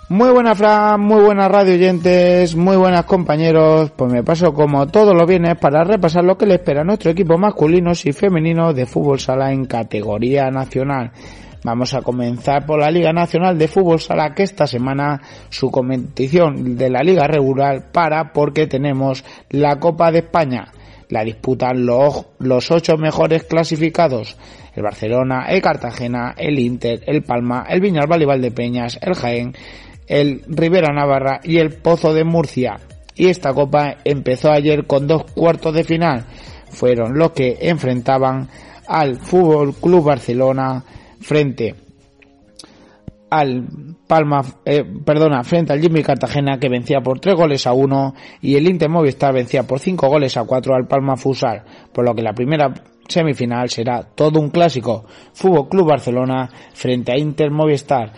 Muy 0.09 0.31
buenas 0.31 0.57
Fran, 0.57 0.99
muy 0.99 1.21
buenas 1.21 1.51
radio 1.51 1.75
oyentes, 1.75 2.55
muy 2.55 2.75
buenas 2.75 3.05
compañeros. 3.05 3.91
Pues 3.91 4.12
me 4.12 4.23
paso 4.23 4.53
como 4.53 4.88
todos 4.88 5.15
los 5.15 5.27
viernes 5.27 5.55
para 5.59 5.83
repasar 5.83 6.23
lo 6.23 6.38
que 6.38 6.47
le 6.47 6.55
espera 6.55 6.81
a 6.81 6.83
nuestro 6.83 7.12
equipo 7.12 7.38
masculinos 7.38 8.05
y 8.05 8.12
femeninos 8.12 8.75
de 8.75 8.85
fútbol 8.85 9.19
sala 9.19 9.51
en 9.53 9.65
categoría 9.65 10.49
nacional. 10.49 11.12
Vamos 11.63 11.93
a 11.93 12.01
comenzar 12.01 12.65
por 12.65 12.79
la 12.79 12.89
Liga 12.89 13.12
Nacional 13.12 13.57
de 13.57 13.67
Fútbol 13.67 13.99
Sala 13.99 14.33
que 14.33 14.43
esta 14.43 14.65
semana 14.65 15.21
su 15.49 15.69
competición 15.69 16.77
de 16.77 16.89
la 16.89 17.03
Liga 17.03 17.27
Regular 17.27 17.91
para 17.91 18.31
porque 18.31 18.65
tenemos 18.65 19.25
la 19.49 19.77
Copa 19.77 20.09
de 20.09 20.19
España. 20.19 20.71
La 21.10 21.24
disputan 21.24 21.86
los, 21.86 22.26
los 22.39 22.72
ocho 22.72 22.98
mejores 22.98 23.43
clasificados. 23.43 24.38
El 24.76 24.84
Barcelona, 24.84 25.45
el 25.50 25.62
Cartagena, 25.62 26.36
el 26.38 26.60
Inter, 26.60 27.04
el 27.06 27.24
Palma, 27.24 27.65
el 27.67 27.82
Viñalbal 27.82 28.22
y 28.22 28.26
Valdepeñas, 28.26 29.00
el 29.02 29.15
Jaén, 29.15 29.54
el 30.08 30.43
Rivera 30.48 30.93
Navarra 30.93 31.39
y 31.43 31.58
el 31.58 31.74
Pozo 31.74 32.13
de 32.13 32.24
Murcia. 32.24 32.80
Y 33.15 33.28
esta 33.28 33.54
copa 33.54 33.98
empezó 34.06 34.52
ayer 34.52 34.86
con 34.86 35.08
dos 35.08 35.26
cuartos 35.34 35.74
de 35.74 35.84
final. 35.84 36.26
Fueron 36.69 37.17
los 37.17 37.32
que 37.32 37.58
enfrentaban 37.62 38.48
al 38.88 39.17
Fútbol 39.17 39.76
Club 39.76 40.06
Barcelona 40.06 40.84
frente 41.19 41.76
al 43.30 43.88
Palma, 44.10 44.41
eh, 44.65 44.84
perdona, 45.06 45.43
frente 45.43 45.72
al 45.72 45.82
Jimmy 45.82 46.02
Cartagena 46.02 46.58
que 46.58 46.67
vencía 46.67 47.00
por 47.00 47.19
tres 47.19 47.36
goles 47.36 47.67
a 47.67 47.74
uno 47.74 48.15
y 48.41 48.56
el 48.56 48.67
Inter 48.67 48.89
Movistar 48.89 49.36
vencía 49.36 49.67
por 49.67 49.78
cinco 49.78 50.08
goles 50.08 50.36
a 50.36 50.45
cuatro 50.45 50.74
al 50.74 50.88
Palma 50.88 51.15
Fusal, 51.15 51.62
por 51.93 52.04
lo 52.04 52.15
que 52.15 52.24
la 52.24 52.34
primera 52.34 52.74
semifinal 53.08 53.69
será 53.69 54.02
todo 54.02 54.39
un 54.39 54.50
clásico. 54.50 55.06
Fútbol 55.34 55.69
Club 55.69 55.89
Barcelona 55.89 56.50
frente 56.74 57.12
a 57.12 57.19
Inter 57.19 57.52
Movistar. 57.52 58.13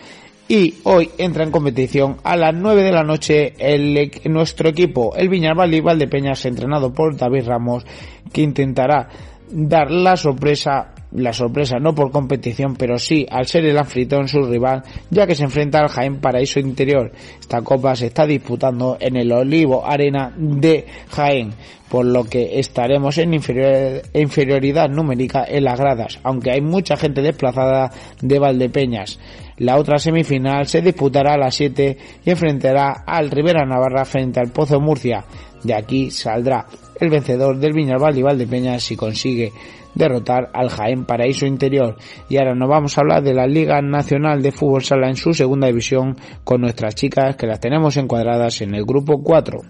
Y 0.48 0.76
hoy 0.84 1.10
entra 1.18 1.44
en 1.44 1.50
competición 1.50 2.16
a 2.24 2.36
las 2.36 2.54
9 2.54 2.82
de 2.82 2.92
la 2.92 3.04
noche 3.04 3.52
el, 3.58 4.10
nuestro 4.30 4.70
equipo, 4.70 5.14
el 5.14 5.28
Viñalbal 5.28 5.74
y 5.74 5.80
Valdepeñas, 5.80 6.46
entrenado 6.46 6.90
por 6.90 7.18
David 7.18 7.48
Ramos, 7.48 7.84
que 8.32 8.40
intentará 8.40 9.10
dar 9.50 9.90
la 9.90 10.16
sorpresa, 10.16 10.91
la 11.14 11.32
sorpresa 11.32 11.78
no 11.78 11.94
por 11.94 12.10
competición, 12.10 12.76
pero 12.76 12.98
sí 12.98 13.26
al 13.30 13.46
ser 13.46 13.64
el 13.66 13.78
anfitrión 13.78 14.28
su 14.28 14.42
rival, 14.42 14.82
ya 15.10 15.26
que 15.26 15.34
se 15.34 15.44
enfrenta 15.44 15.80
al 15.80 15.88
Jaén 15.88 16.20
Paraíso 16.20 16.60
Interior. 16.60 17.12
Esta 17.40 17.62
copa 17.62 17.94
se 17.96 18.06
está 18.06 18.26
disputando 18.26 18.96
en 19.00 19.16
el 19.16 19.30
Olivo 19.32 19.84
Arena 19.86 20.32
de 20.36 20.86
Jaén, 21.10 21.52
por 21.88 22.06
lo 22.06 22.24
que 22.24 22.58
estaremos 22.58 23.18
en 23.18 23.34
inferior- 23.34 24.02
inferioridad 24.14 24.88
numérica 24.88 25.44
en 25.46 25.64
las 25.64 25.78
gradas, 25.78 26.18
aunque 26.22 26.50
hay 26.50 26.60
mucha 26.60 26.96
gente 26.96 27.20
desplazada 27.20 27.90
de 28.20 28.38
Valdepeñas. 28.38 29.18
La 29.58 29.76
otra 29.76 29.98
semifinal 29.98 30.66
se 30.66 30.80
disputará 30.80 31.34
a 31.34 31.38
las 31.38 31.54
7 31.54 31.96
y 32.24 32.30
enfrentará 32.30 33.04
al 33.06 33.30
Rivera 33.30 33.66
Navarra 33.66 34.04
frente 34.06 34.40
al 34.40 34.50
Pozo 34.50 34.80
Murcia. 34.80 35.24
De 35.62 35.74
aquí 35.74 36.10
saldrá 36.10 36.66
el 36.98 37.10
vencedor 37.10 37.58
del 37.58 37.72
Viñalbal 37.72 38.18
y 38.18 38.22
Valdepeñas 38.22 38.82
si 38.82 38.96
consigue 38.96 39.52
derrotar 39.94 40.50
al 40.52 40.68
Jaén 40.68 41.04
Paraíso 41.04 41.46
Interior. 41.46 41.96
Y 42.28 42.38
ahora 42.38 42.54
nos 42.54 42.68
vamos 42.68 42.96
a 42.96 43.00
hablar 43.00 43.22
de 43.22 43.34
la 43.34 43.46
Liga 43.46 43.80
Nacional 43.82 44.42
de 44.42 44.52
Fútbol 44.52 44.82
Sala 44.82 45.08
en 45.08 45.16
su 45.16 45.34
segunda 45.34 45.66
división 45.66 46.16
con 46.44 46.60
nuestras 46.60 46.94
chicas 46.94 47.36
que 47.36 47.46
las 47.46 47.60
tenemos 47.60 47.96
encuadradas 47.96 48.60
en 48.62 48.74
el 48.74 48.84
grupo 48.84 49.22
4 49.22 49.60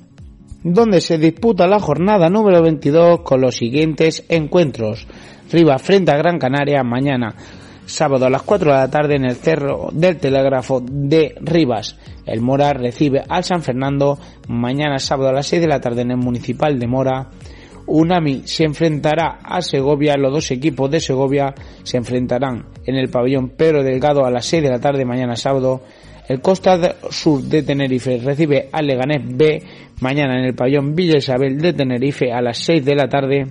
donde 0.65 1.01
se 1.01 1.19
disputa 1.19 1.67
la 1.67 1.81
jornada 1.81 2.29
número 2.29 2.63
22 2.63 3.23
con 3.23 3.41
los 3.41 3.57
siguientes 3.57 4.25
encuentros. 4.29 5.07
Rivas 5.51 5.83
frente 5.83 6.13
a 6.13 6.17
Gran 6.17 6.39
Canaria 6.39 6.83
mañana, 6.85 7.35
sábado 7.85 8.27
a 8.27 8.31
las 8.31 8.43
4 8.43 8.71
de 8.71 8.79
la 8.79 8.91
tarde 8.91 9.17
en 9.17 9.25
el 9.25 9.35
Cerro 9.35 9.91
del 9.93 10.19
Telégrafo 10.19 10.81
de 10.81 11.35
Rivas. 11.41 11.99
El 12.27 12.41
Mora 12.41 12.73
recibe 12.73 13.23
al 13.29 13.45
San 13.45 13.63
Fernando 13.63 14.19
mañana 14.49 14.99
sábado 14.99 15.31
a 15.31 15.33
las 15.33 15.47
6 15.47 15.63
de 15.63 15.69
la 15.69 15.81
tarde 15.81 16.03
en 16.03 16.13
el 16.13 16.17
Municipal 16.17 16.79
de 16.79 16.87
Mora. 16.87 17.31
Unami 17.93 18.43
se 18.47 18.65
enfrentará 18.65 19.41
a 19.45 19.61
Segovia, 19.61 20.17
los 20.17 20.33
dos 20.33 20.51
equipos 20.51 20.91
de 20.91 20.99
Segovia 20.99 21.55
se 21.83 21.99
enfrentarán 21.99 22.65
en 22.87 22.95
el 22.97 23.11
pabellón 23.11 23.51
Pedro 23.51 23.83
Delgado 23.83 24.25
a 24.25 24.31
las 24.31 24.47
6 24.47 24.63
de 24.63 24.71
la 24.71 24.81
tarde 24.81 25.05
mañana 25.05 25.37
sábado. 25.37 25.83
El 26.27 26.41
Costa 26.41 26.97
Sur 27.11 27.43
de 27.43 27.63
Tenerife 27.63 28.17
recibe 28.17 28.71
al 28.73 28.87
Leganés 28.87 29.21
B 29.37 29.63
mañana 30.01 30.39
en 30.39 30.47
el 30.47 30.55
pabellón 30.55 30.95
Villa 30.95 31.19
Isabel 31.19 31.59
de 31.59 31.75
Tenerife 31.75 32.33
a 32.33 32.41
las 32.41 32.57
6 32.65 32.83
de 32.83 32.95
la 32.95 33.09
tarde. 33.11 33.47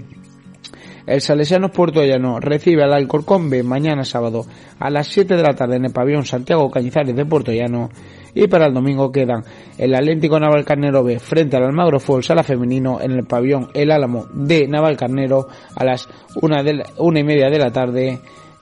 El 1.06 1.22
Salesianos 1.22 1.70
Puerto 1.70 2.04
Llano 2.04 2.40
recibe 2.40 2.84
al 2.84 2.94
Alcorcón 2.94 3.48
B 3.48 3.62
mañana 3.62 4.04
sábado 4.04 4.48
a 4.80 4.90
las 4.90 5.06
7 5.06 5.36
de 5.36 5.44
la 5.44 5.54
tarde 5.54 5.76
en 5.76 5.86
el 5.86 5.94
pabellón 5.94 6.26
Santiago 6.26 6.72
Cañizares 6.72 7.16
de 7.16 7.26
Puerto 7.28 7.52
Llano. 7.52 7.92
Y 8.34 8.48
para 8.48 8.68
el 8.68 8.74
domingo 8.74 9.12
quedan 9.12 9.44
el 9.78 9.94
Atlético 9.94 10.40
Navalcarnero 10.40 11.04
B 11.04 11.20
frente 11.20 11.58
al 11.58 11.64
Almagro 11.64 12.00
Fútbol 12.00 12.24
Sala 12.24 12.44
Femenino 12.44 13.02
en 13.02 13.12
el 13.12 13.26
pabellón 13.26 13.70
El 13.74 13.92
Álamo 13.92 14.28
de 14.34 14.68
Navalcarnero 14.68 15.48
a 15.76 15.84
las 15.84 16.08
1 16.42 16.64
de 16.64 16.84
una 16.98 17.20
y 17.20 17.24
media 17.24 17.50
de 17.50 17.60
la 17.60 17.72
tarde. 17.72 18.20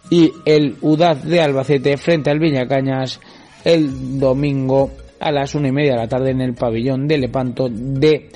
Y 0.10 0.32
el 0.46 0.78
UDAZ 0.82 1.24
de 1.24 1.42
Albacete 1.42 1.98
frente 1.98 2.32
al 2.32 2.40
Viñacañas 2.40 3.20
el 3.64 4.20
domingo 4.20 4.90
a 5.20 5.32
las 5.32 5.54
una 5.54 5.68
y 5.68 5.72
media 5.72 5.92
de 5.92 5.98
la 5.98 6.08
tarde 6.08 6.32
en 6.32 6.42
el 6.42 6.56
pabellón 6.56 7.08
de 7.08 7.18
Lepanto 7.18 7.68
de 7.70 8.30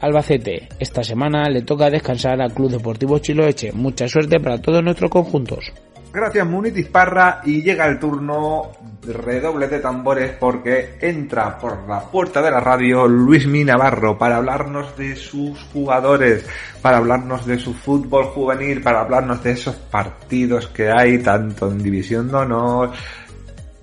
Albacete. 0.00 0.68
Esta 0.78 1.02
semana 1.02 1.48
le 1.48 1.62
toca 1.62 1.90
descansar 1.90 2.40
al 2.40 2.52
Club 2.52 2.70
Deportivo 2.70 3.18
Chiloeche. 3.18 3.72
Mucha 3.72 4.06
suerte 4.06 4.38
para 4.38 4.60
todos 4.60 4.84
nuestros 4.84 5.10
conjuntos. 5.10 5.72
Gracias 6.16 6.46
Muniz 6.46 6.88
Parra 6.88 7.42
y 7.44 7.60
llega 7.60 7.86
el 7.86 7.98
turno 7.98 8.72
redoble 9.02 9.68
de 9.68 9.80
tambores 9.80 10.30
porque 10.40 10.96
entra 10.98 11.58
por 11.58 11.86
la 11.86 12.00
puerta 12.00 12.40
de 12.40 12.50
la 12.50 12.58
radio 12.58 13.06
Luis 13.06 13.46
Mi 13.46 13.64
Navarro 13.64 14.16
para 14.16 14.38
hablarnos 14.38 14.96
de 14.96 15.14
sus 15.14 15.62
jugadores, 15.74 16.46
para 16.80 16.96
hablarnos 16.96 17.44
de 17.44 17.58
su 17.58 17.74
fútbol 17.74 18.24
juvenil, 18.28 18.80
para 18.80 19.02
hablarnos 19.02 19.42
de 19.42 19.50
esos 19.50 19.74
partidos 19.74 20.68
que 20.68 20.90
hay 20.90 21.18
tanto 21.18 21.70
en 21.70 21.82
División 21.82 22.28
de 22.28 22.36
Honor, 22.36 22.92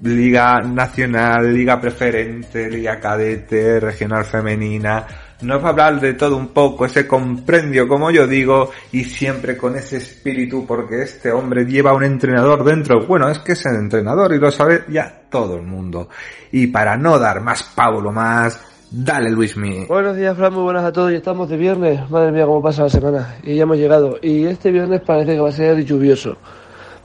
Liga 0.03 0.59
Nacional, 0.61 1.53
Liga 1.53 1.79
Preferente, 1.79 2.69
Liga 2.69 2.99
Cadete, 2.99 3.79
Regional 3.79 4.25
Femenina. 4.25 5.05
Nos 5.41 5.63
va 5.63 5.67
a 5.67 5.71
hablar 5.71 5.99
de 6.01 6.13
todo 6.13 6.35
un 6.35 6.49
poco, 6.49 6.85
ese 6.85 7.07
comprendio, 7.07 7.87
como 7.87 8.11
yo 8.11 8.27
digo, 8.27 8.71
y 8.91 9.05
siempre 9.05 9.55
con 9.57 9.75
ese 9.77 9.97
espíritu, 9.97 10.65
porque 10.65 11.03
este 11.03 11.31
hombre 11.31 11.65
lleva 11.65 11.93
un 11.93 12.03
entrenador 12.03 12.65
dentro. 12.65 13.05
Bueno, 13.05 13.29
es 13.29 13.39
que 13.39 13.53
es 13.53 13.65
el 13.65 13.75
entrenador 13.75 14.33
y 14.33 14.39
lo 14.39 14.51
sabe 14.51 14.83
ya 14.89 15.21
todo 15.29 15.55
el 15.55 15.63
mundo. 15.63 16.09
Y 16.51 16.67
para 16.67 16.97
no 16.97 17.17
dar 17.17 17.41
más 17.41 17.63
Pablo 17.63 18.11
más, 18.11 18.61
dale 18.91 19.29
Luismi. 19.29 19.85
Buenos 19.85 20.17
días, 20.17 20.35
Fran, 20.35 20.53
muy 20.53 20.63
buenas 20.63 20.83
a 20.83 20.91
todos. 20.91 21.13
Y 21.13 21.15
estamos 21.15 21.49
de 21.49 21.55
viernes. 21.55 22.09
Madre 22.09 22.31
mía, 22.31 22.45
cómo 22.45 22.61
pasa 22.61 22.83
la 22.83 22.89
semana. 22.89 23.35
Y 23.43 23.55
ya 23.55 23.63
hemos 23.63 23.77
llegado. 23.77 24.17
Y 24.21 24.45
este 24.45 24.69
viernes 24.69 25.01
parece 25.01 25.33
que 25.33 25.39
va 25.39 25.49
a 25.49 25.53
ser 25.53 25.83
lluvioso. 25.83 26.37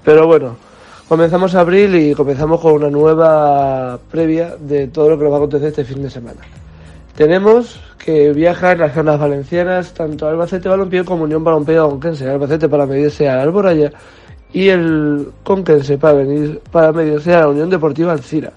Pero 0.04 0.26
bueno, 0.26 0.56
comenzamos 1.08 1.54
abril 1.54 1.94
y 1.94 2.14
comenzamos 2.14 2.60
con 2.60 2.74
una 2.74 2.90
nueva 2.90 3.98
previa 4.10 4.56
de 4.60 4.88
todo 4.88 5.10
lo 5.10 5.18
que 5.18 5.24
nos 5.24 5.32
va 5.32 5.36
a 5.36 5.38
acontecer 5.38 5.68
este 5.68 5.84
fin 5.84 6.02
de 6.02 6.10
semana. 6.10 6.40
Tenemos 7.16 7.80
que 7.98 8.32
viajar 8.32 8.78
las 8.78 8.94
zonas 8.94 9.18
valencianas, 9.18 9.94
tanto 9.94 10.28
Albacete 10.28 10.68
Balompié 10.68 11.04
como 11.04 11.24
Unión 11.24 11.42
Balompié 11.42 11.78
Conquense. 11.78 12.28
Albacete 12.28 12.68
para 12.68 12.86
medirse 12.86 13.28
a 13.28 13.42
Alboraya 13.42 13.90
y 14.52 14.68
el 14.68 15.28
Conquense 15.42 15.98
para, 15.98 16.14
venir, 16.14 16.60
para 16.70 16.92
medirse 16.92 17.34
a 17.34 17.40
la 17.40 17.48
Unión 17.48 17.70
Deportiva 17.70 18.12
Alcira. 18.12 18.52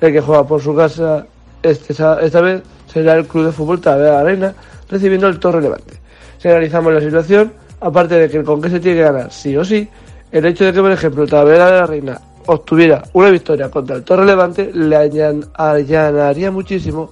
El 0.00 0.12
que 0.12 0.20
juega 0.20 0.46
por 0.46 0.60
su 0.60 0.74
casa 0.74 1.24
este, 1.62 1.92
esta 1.92 2.40
vez 2.40 2.62
será 2.92 3.14
el 3.14 3.26
Club 3.26 3.46
de 3.46 3.52
Fútbol 3.52 3.80
Talavera 3.80 4.20
Arena, 4.20 4.54
recibiendo 4.90 5.28
el 5.28 5.38
Torre 5.38 5.62
Levante. 5.62 5.94
Si 6.38 6.48
analizamos 6.48 6.92
la 6.92 7.00
situación, 7.00 7.52
aparte 7.80 8.16
de 8.16 8.28
que 8.28 8.38
el 8.38 8.44
Conquense 8.44 8.80
tiene 8.80 8.98
que 8.98 9.04
ganar 9.04 9.32
sí 9.32 9.56
o 9.56 9.64
sí, 9.64 9.88
el 10.32 10.44
hecho 10.46 10.64
de 10.64 10.72
que, 10.72 10.80
por 10.80 10.90
ejemplo, 10.90 11.26
Talavera 11.26 11.66
de 11.66 11.72
la 11.80 11.86
Reina 11.86 12.20
obtuviera 12.46 13.02
una 13.12 13.30
victoria 13.30 13.70
contra 13.70 13.96
el 13.96 14.02
Torre 14.02 14.24
Levante 14.26 14.70
le 14.74 14.96
allan- 14.96 15.46
allanaría 15.54 16.50
muchísimo 16.50 17.10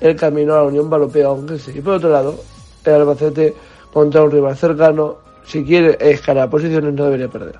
el 0.00 0.16
camino 0.16 0.54
a 0.54 0.58
la 0.58 0.62
Unión 0.64 0.90
Balompié 0.90 1.22
Conquense. 1.24 1.70
Y 1.76 1.80
por 1.80 1.94
otro 1.94 2.10
lado, 2.10 2.34
el 2.84 2.92
Albacete 2.94 3.54
contra 3.92 4.22
un 4.24 4.30
rival 4.32 4.56
cercano, 4.56 5.18
si 5.44 5.62
quiere 5.64 5.96
escalar 6.00 6.50
posiciones, 6.50 6.92
no 6.94 7.04
debería 7.04 7.28
perder. 7.28 7.56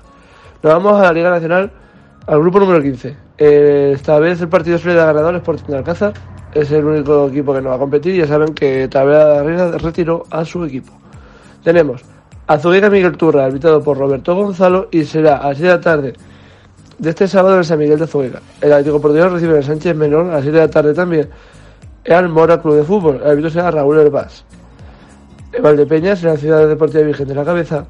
Nos 0.61 0.73
vamos 0.73 0.99
a 0.99 1.03
la 1.03 1.13
Liga 1.13 1.29
Nacional, 1.29 1.71
al 2.27 2.39
grupo 2.39 2.59
número 2.59 2.81
15. 2.81 3.15
Eh, 3.37 3.91
esta 3.95 4.19
vez 4.19 4.41
el 4.41 4.49
partido 4.49 4.77
suele 4.77 4.97
dar 4.97 5.13
ganador 5.13 5.35
Sporting 5.35 5.65
de 5.71 5.77
Alcázar. 5.77 6.13
Es 6.53 6.71
el 6.71 6.85
único 6.85 7.27
equipo 7.27 7.53
que 7.53 7.61
no 7.61 7.69
va 7.69 7.75
a 7.75 7.79
competir. 7.79 8.15
Ya 8.15 8.27
saben 8.27 8.53
que 8.53 8.87
Talavera 8.87 9.25
de 9.25 9.35
la 9.35 9.43
Reina 9.43 9.77
retiró 9.77 10.23
a 10.29 10.43
su 10.45 10.63
equipo. 10.65 10.91
Tenemos 11.63 12.01
a 12.47 12.57
Zubiega 12.57 12.89
Miguel 12.89 13.17
Turra, 13.17 13.45
arbitrado 13.45 13.81
por 13.81 13.97
Roberto 13.97 14.35
Gonzalo, 14.35 14.87
y 14.91 15.03
será 15.05 15.37
a 15.37 15.49
las 15.49 15.57
6 15.57 15.61
de 15.61 15.67
la 15.69 15.81
tarde 15.81 16.13
de 16.97 17.09
este 17.09 17.27
sábado 17.27 17.57
en 17.57 17.63
San 17.63 17.79
Miguel 17.79 17.99
de 17.99 18.07
Zubiega. 18.07 18.41
El 18.61 18.73
Atlético 18.73 19.01
Portugués 19.01 19.31
recibe 19.31 19.57
el 19.57 19.63
Sánchez 19.63 19.95
Menor 19.95 20.25
a 20.27 20.33
las 20.33 20.41
6 20.43 20.53
de 20.53 20.59
la 20.59 20.67
tarde 20.69 20.93
también. 20.93 21.29
El 22.03 22.29
Mora 22.29 22.61
Club 22.61 22.75
de 22.75 22.83
Fútbol. 22.83 23.21
El 23.23 23.31
árbitro 23.31 23.49
será 23.49 23.71
Raúl 23.71 23.99
Herbás. 23.99 24.45
El 25.51 25.61
Valdepeñas 25.61 26.23
en 26.23 26.29
la 26.29 26.37
Ciudad 26.37 26.67
Deportiva 26.67 27.03
Virgen 27.03 27.27
de 27.27 27.35
la 27.35 27.45
Cabeza. 27.45 27.85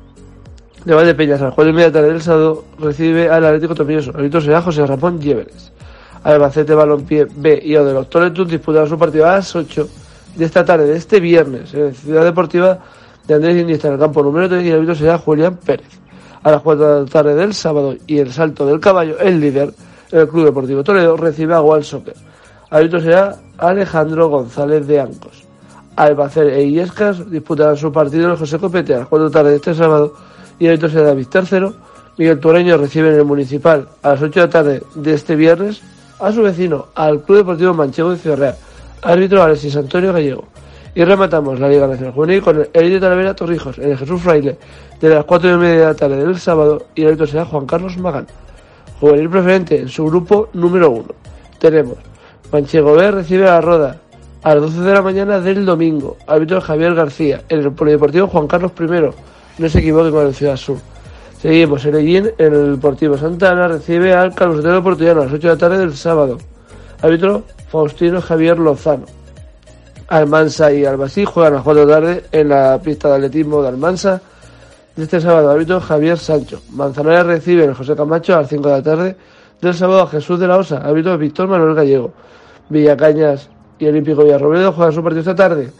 De 0.86 0.94
Valdepeñas 0.94 1.42
a 1.42 1.46
las 1.46 1.54
4 1.54 1.72
y 1.72 1.74
media 1.74 1.88
de 1.88 1.94
tarde 1.94 2.08
del 2.10 2.22
sábado 2.22 2.66
recibe 2.80 3.30
al 3.30 3.46
Atlético 3.46 3.74
Topilloso. 3.74 4.12
El 4.12 4.18
árbitro 4.18 4.42
será 4.42 4.62
José 4.62 4.86
Ramón 4.86 5.20
Lléveres. 5.20 5.72
Albacete 6.24 6.74
Balompié 6.74 7.28
B 7.36 7.60
y 7.63 7.76
O 7.76 7.84
de 7.84 7.94
los 7.94 8.10
Toletus 8.10 8.48
disputarán 8.48 8.88
su 8.88 8.98
partido 8.98 9.28
a 9.28 9.34
las 9.34 9.56
8 9.56 9.89
de 10.36 10.46
esta 10.46 10.63
tarde, 10.63 10.88
de 10.88 10.98
este 10.98 11.20
viernes, 11.20 11.74
en 11.74 11.94
Ciudad 11.94 12.24
Deportiva 12.24 12.80
de 13.28 13.34
Andrés 13.34 13.62
Iniesta, 13.62 13.88
en 13.88 13.96
el 13.96 14.00
campo 14.00 14.24
número 14.24 14.50
3, 14.50 14.64
y 14.64 14.70
el 14.70 14.76
árbitro 14.76 14.96
será 14.96 15.18
Julián 15.18 15.58
Pérez. 15.58 15.88
A 16.44 16.52
las 16.52 16.62
4 16.62 16.96
de 16.96 17.02
la 17.06 17.10
tarde 17.10 17.36
del 17.36 17.54
sábado 17.54 17.96
y 18.06 18.18
el 18.18 18.34
salto 18.34 18.66
del 18.66 18.80
caballo, 18.80 19.18
el 19.20 19.40
líder, 19.40 19.74
el 20.12 20.28
Club 20.28 20.46
Deportivo 20.46 20.84
Toledo, 20.84 21.16
recibe 21.16 21.54
a 21.54 21.62
Wal 21.62 21.84
Soccer. 21.84 22.16
Árbitro 22.70 23.00
será 23.00 23.36
Alejandro 23.58 24.30
González 24.30 24.86
de 24.88 25.00
Ancos. 25.00 25.44
Albacete 25.96 26.56
e 26.56 26.64
Illescas 26.64 27.30
disputarán 27.30 27.78
su 27.78 27.92
partido 27.92 28.30
en 28.30 28.36
José 28.36 28.58
Copete 28.58 28.96
a 28.96 29.00
las 29.00 29.08
4 29.08 29.30
de 29.30 29.30
la 29.30 29.34
tarde 29.34 29.50
de 29.52 29.56
este 29.58 29.76
sábado 29.76 30.16
y 30.58 30.66
el 30.66 30.72
árbitro 30.72 30.90
será 30.90 31.04
David 31.04 31.28
Tercero. 31.28 31.74
Miguel 32.18 32.40
Tureño 32.40 32.78
recibe 32.78 33.10
en 33.10 33.16
el 33.16 33.26
Municipal 33.26 33.88
a 34.02 34.10
las 34.10 34.22
8 34.22 34.40
de 34.40 34.46
la 34.46 34.52
tarde 34.52 34.84
de 34.96 35.14
este 35.14 35.36
viernes 35.36 35.82
a 36.20 36.32
su 36.32 36.42
vecino, 36.42 36.88
al 36.96 37.22
Club 37.22 37.40
Deportivo 37.40 37.74
Manchego 37.74 38.12
de 38.12 38.18
Ciudad 38.18 38.38
Real. 38.38 38.56
Árbitro 39.02 39.44
Alexis 39.44 39.76
Antonio 39.76 40.14
Gallego. 40.14 40.46
Y 40.96 41.04
rematamos 41.04 41.60
la 41.60 41.70
Liga 41.70 41.88
Nacional 41.88 42.14
Juvenil 42.14 42.42
con 42.42 42.58
el 42.58 42.70
Elite 42.72 43.00
Talavera 43.00 43.36
Torrijos 43.36 43.80
en 43.80 43.92
el 43.92 43.98
Jesús 43.98 44.22
Fraile 44.22 44.58
de 45.02 45.10
las 45.10 45.26
4 45.26 45.52
y 45.52 45.58
media 45.58 45.80
de 45.80 45.86
la 45.86 45.96
tarde 45.96 46.24
del 46.24 46.40
sábado 46.40 46.86
y 46.94 47.02
el 47.02 47.08
árbitro 47.08 47.28
será 47.28 47.46
Juan 47.46 47.66
Carlos 47.66 47.98
Magán. 47.98 48.28
Juvenil 49.00 49.30
preferente 49.30 49.80
en 49.80 49.90
su 49.90 50.06
grupo 50.06 50.50
número 50.54 50.92
1. 50.92 51.06
Tenemos 51.58 51.98
Manchego 52.52 52.94
B 52.94 53.10
recibe 53.10 53.50
a 53.50 53.54
la 53.54 53.62
Roda 53.62 53.98
a 54.44 54.54
las 54.54 54.62
12 54.62 54.82
de 54.82 54.94
la 54.94 55.02
mañana 55.02 55.40
del 55.40 55.66
domingo. 55.66 56.18
Árbitro 56.28 56.62
Javier 56.62 56.94
García. 56.94 57.42
En 57.50 57.62
el 57.62 57.72
Polideportivo 57.72 58.28
Juan 58.28 58.48
Carlos 58.48 58.72
I. 58.80 59.62
No 59.62 59.70
se 59.70 59.80
equivoque 59.80 60.12
con 60.12 60.28
el 60.28 60.36
Ciudad 60.36 60.58
Sur. 60.58 60.78
Seguimos. 61.42 61.84
El 61.86 61.96
Ellín 61.96 62.30
en 62.38 62.54
el 62.54 62.76
Deportivo 62.76 63.18
Santana 63.18 63.68
recibe 63.68 64.14
al 64.14 64.36
Carlos 64.36 64.60
Otero 64.60 64.84
Portullano 64.84 65.22
a 65.22 65.26
las 65.26 65.34
8 65.34 65.48
de 65.48 65.54
la 65.54 65.60
tarde 65.60 65.78
del 65.80 65.96
sábado. 65.96 66.38
Árbitro 67.02 67.44
Faustino 67.70 68.22
Javier 68.22 68.60
Lozano. 68.60 69.06
Almansa 70.08 70.72
y 70.72 70.86
Albasí 70.86 71.26
juegan 71.26 71.54
a 71.54 71.56
las 71.58 71.63
4 71.63 71.86
de 71.86 71.88
la 71.88 72.00
tarde 72.00 72.24
en 72.32 72.50
la 72.50 72.80
pista 72.84 73.10
de 73.10 73.16
atletismo 73.16 73.62
de 73.62 73.70
Almansa. 73.70 74.22
Este 74.96 75.20
sábado, 75.20 75.50
árbitro 75.50 75.82
Javier 75.82 76.18
Sancho. 76.18 76.62
Manzanares 76.72 77.26
recibe 77.26 77.63
el 77.63 77.74
José 77.74 77.96
Camacho 77.96 78.36
a 78.36 78.42
las 78.42 78.50
5 78.50 78.68
de 78.68 78.76
la 78.76 78.84
tarde 78.84 79.16
del 79.62 79.74
sábado 79.74 80.02
a 80.02 80.08
Jesús 80.08 80.39
de 80.39 80.48
la 80.48 80.58
Osa. 80.58 80.78
Árbitro 80.78 81.18
Víctor 81.18 81.48
Manuel 81.48 81.74
Gallego. 81.74 82.13
Villacañas 82.70 83.50
y 83.80 83.88
Olímpico 83.88 84.24
Villarrobledo 84.24 84.72
juegan 84.74 84.94
su 84.94 85.04
partido 85.04 85.22
esta 85.22 85.36
tarde. 85.36 85.72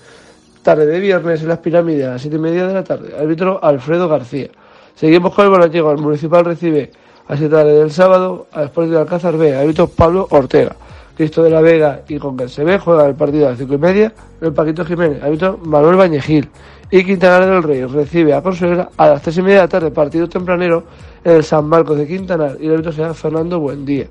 Tarde 0.64 0.86
de 0.86 1.00
viernes 1.00 1.42
en 1.42 1.50
las 1.50 1.60
pirámides 1.60 2.08
a 2.08 2.12
las 2.12 2.22
7 2.22 2.38
y 2.38 2.40
media 2.40 2.68
de 2.68 2.74
la 2.74 2.84
tarde. 2.84 3.14
Árbitro 3.20 3.60
Alfredo 3.62 4.08
García. 4.08 4.50
Seguimos 4.96 5.34
con 5.34 5.46
el 5.46 5.52
Bolatiego. 5.52 5.92
El 5.92 6.00
municipal 6.00 6.46
recibe 6.46 6.92
a 7.28 7.36
7 7.36 7.44
de 7.44 7.50
la 7.50 7.64
tarde 7.64 7.80
del 7.80 7.92
sábado 7.92 8.48
al 8.52 8.66
Sporting 8.66 8.92
de 8.94 9.00
Alcázar 9.00 9.38
B. 9.38 9.56
Árbitro 9.56 9.88
Pablo 9.88 10.28
Ortega. 10.32 10.76
Cristo 11.16 11.44
de 11.44 11.50
la 11.50 11.62
Vega 11.62 12.02
y 12.08 12.18
Conquense 12.18 12.64
B 12.64 12.80
juegan 12.80 13.08
el 13.08 13.16
partido 13.16 13.48
a 13.48 13.52
las 13.52 13.60
5 13.60 13.74
y 13.74 13.78
media. 13.78 14.14
El 14.42 14.54
Paquito 14.54 14.84
Jiménez. 14.84 15.22
Árbitro 15.22 15.60
Manuel 15.64 15.96
Bañegil. 15.96 16.50
Y 16.90 17.04
Quintanar 17.04 17.46
del 17.46 17.64
Rey 17.64 17.86
recibe 17.86 18.34
a 18.34 18.42
Consuela 18.42 18.90
a 18.98 19.08
las 19.10 19.22
3 19.22 19.38
y 19.38 19.42
media 19.42 19.56
de 19.58 19.62
la 19.62 19.68
tarde. 19.68 19.92
Partido 19.92 20.28
tempranero 20.28 20.84
en 21.24 21.34
el 21.34 21.44
San 21.44 21.66
Marcos 21.66 21.98
de 21.98 22.08
Quintanar. 22.08 22.58
Y 22.60 22.66
el 22.66 22.74
árbitro 22.74 22.92
será 22.92 23.14
Fernando 23.14 23.60
Buendía. 23.60 24.08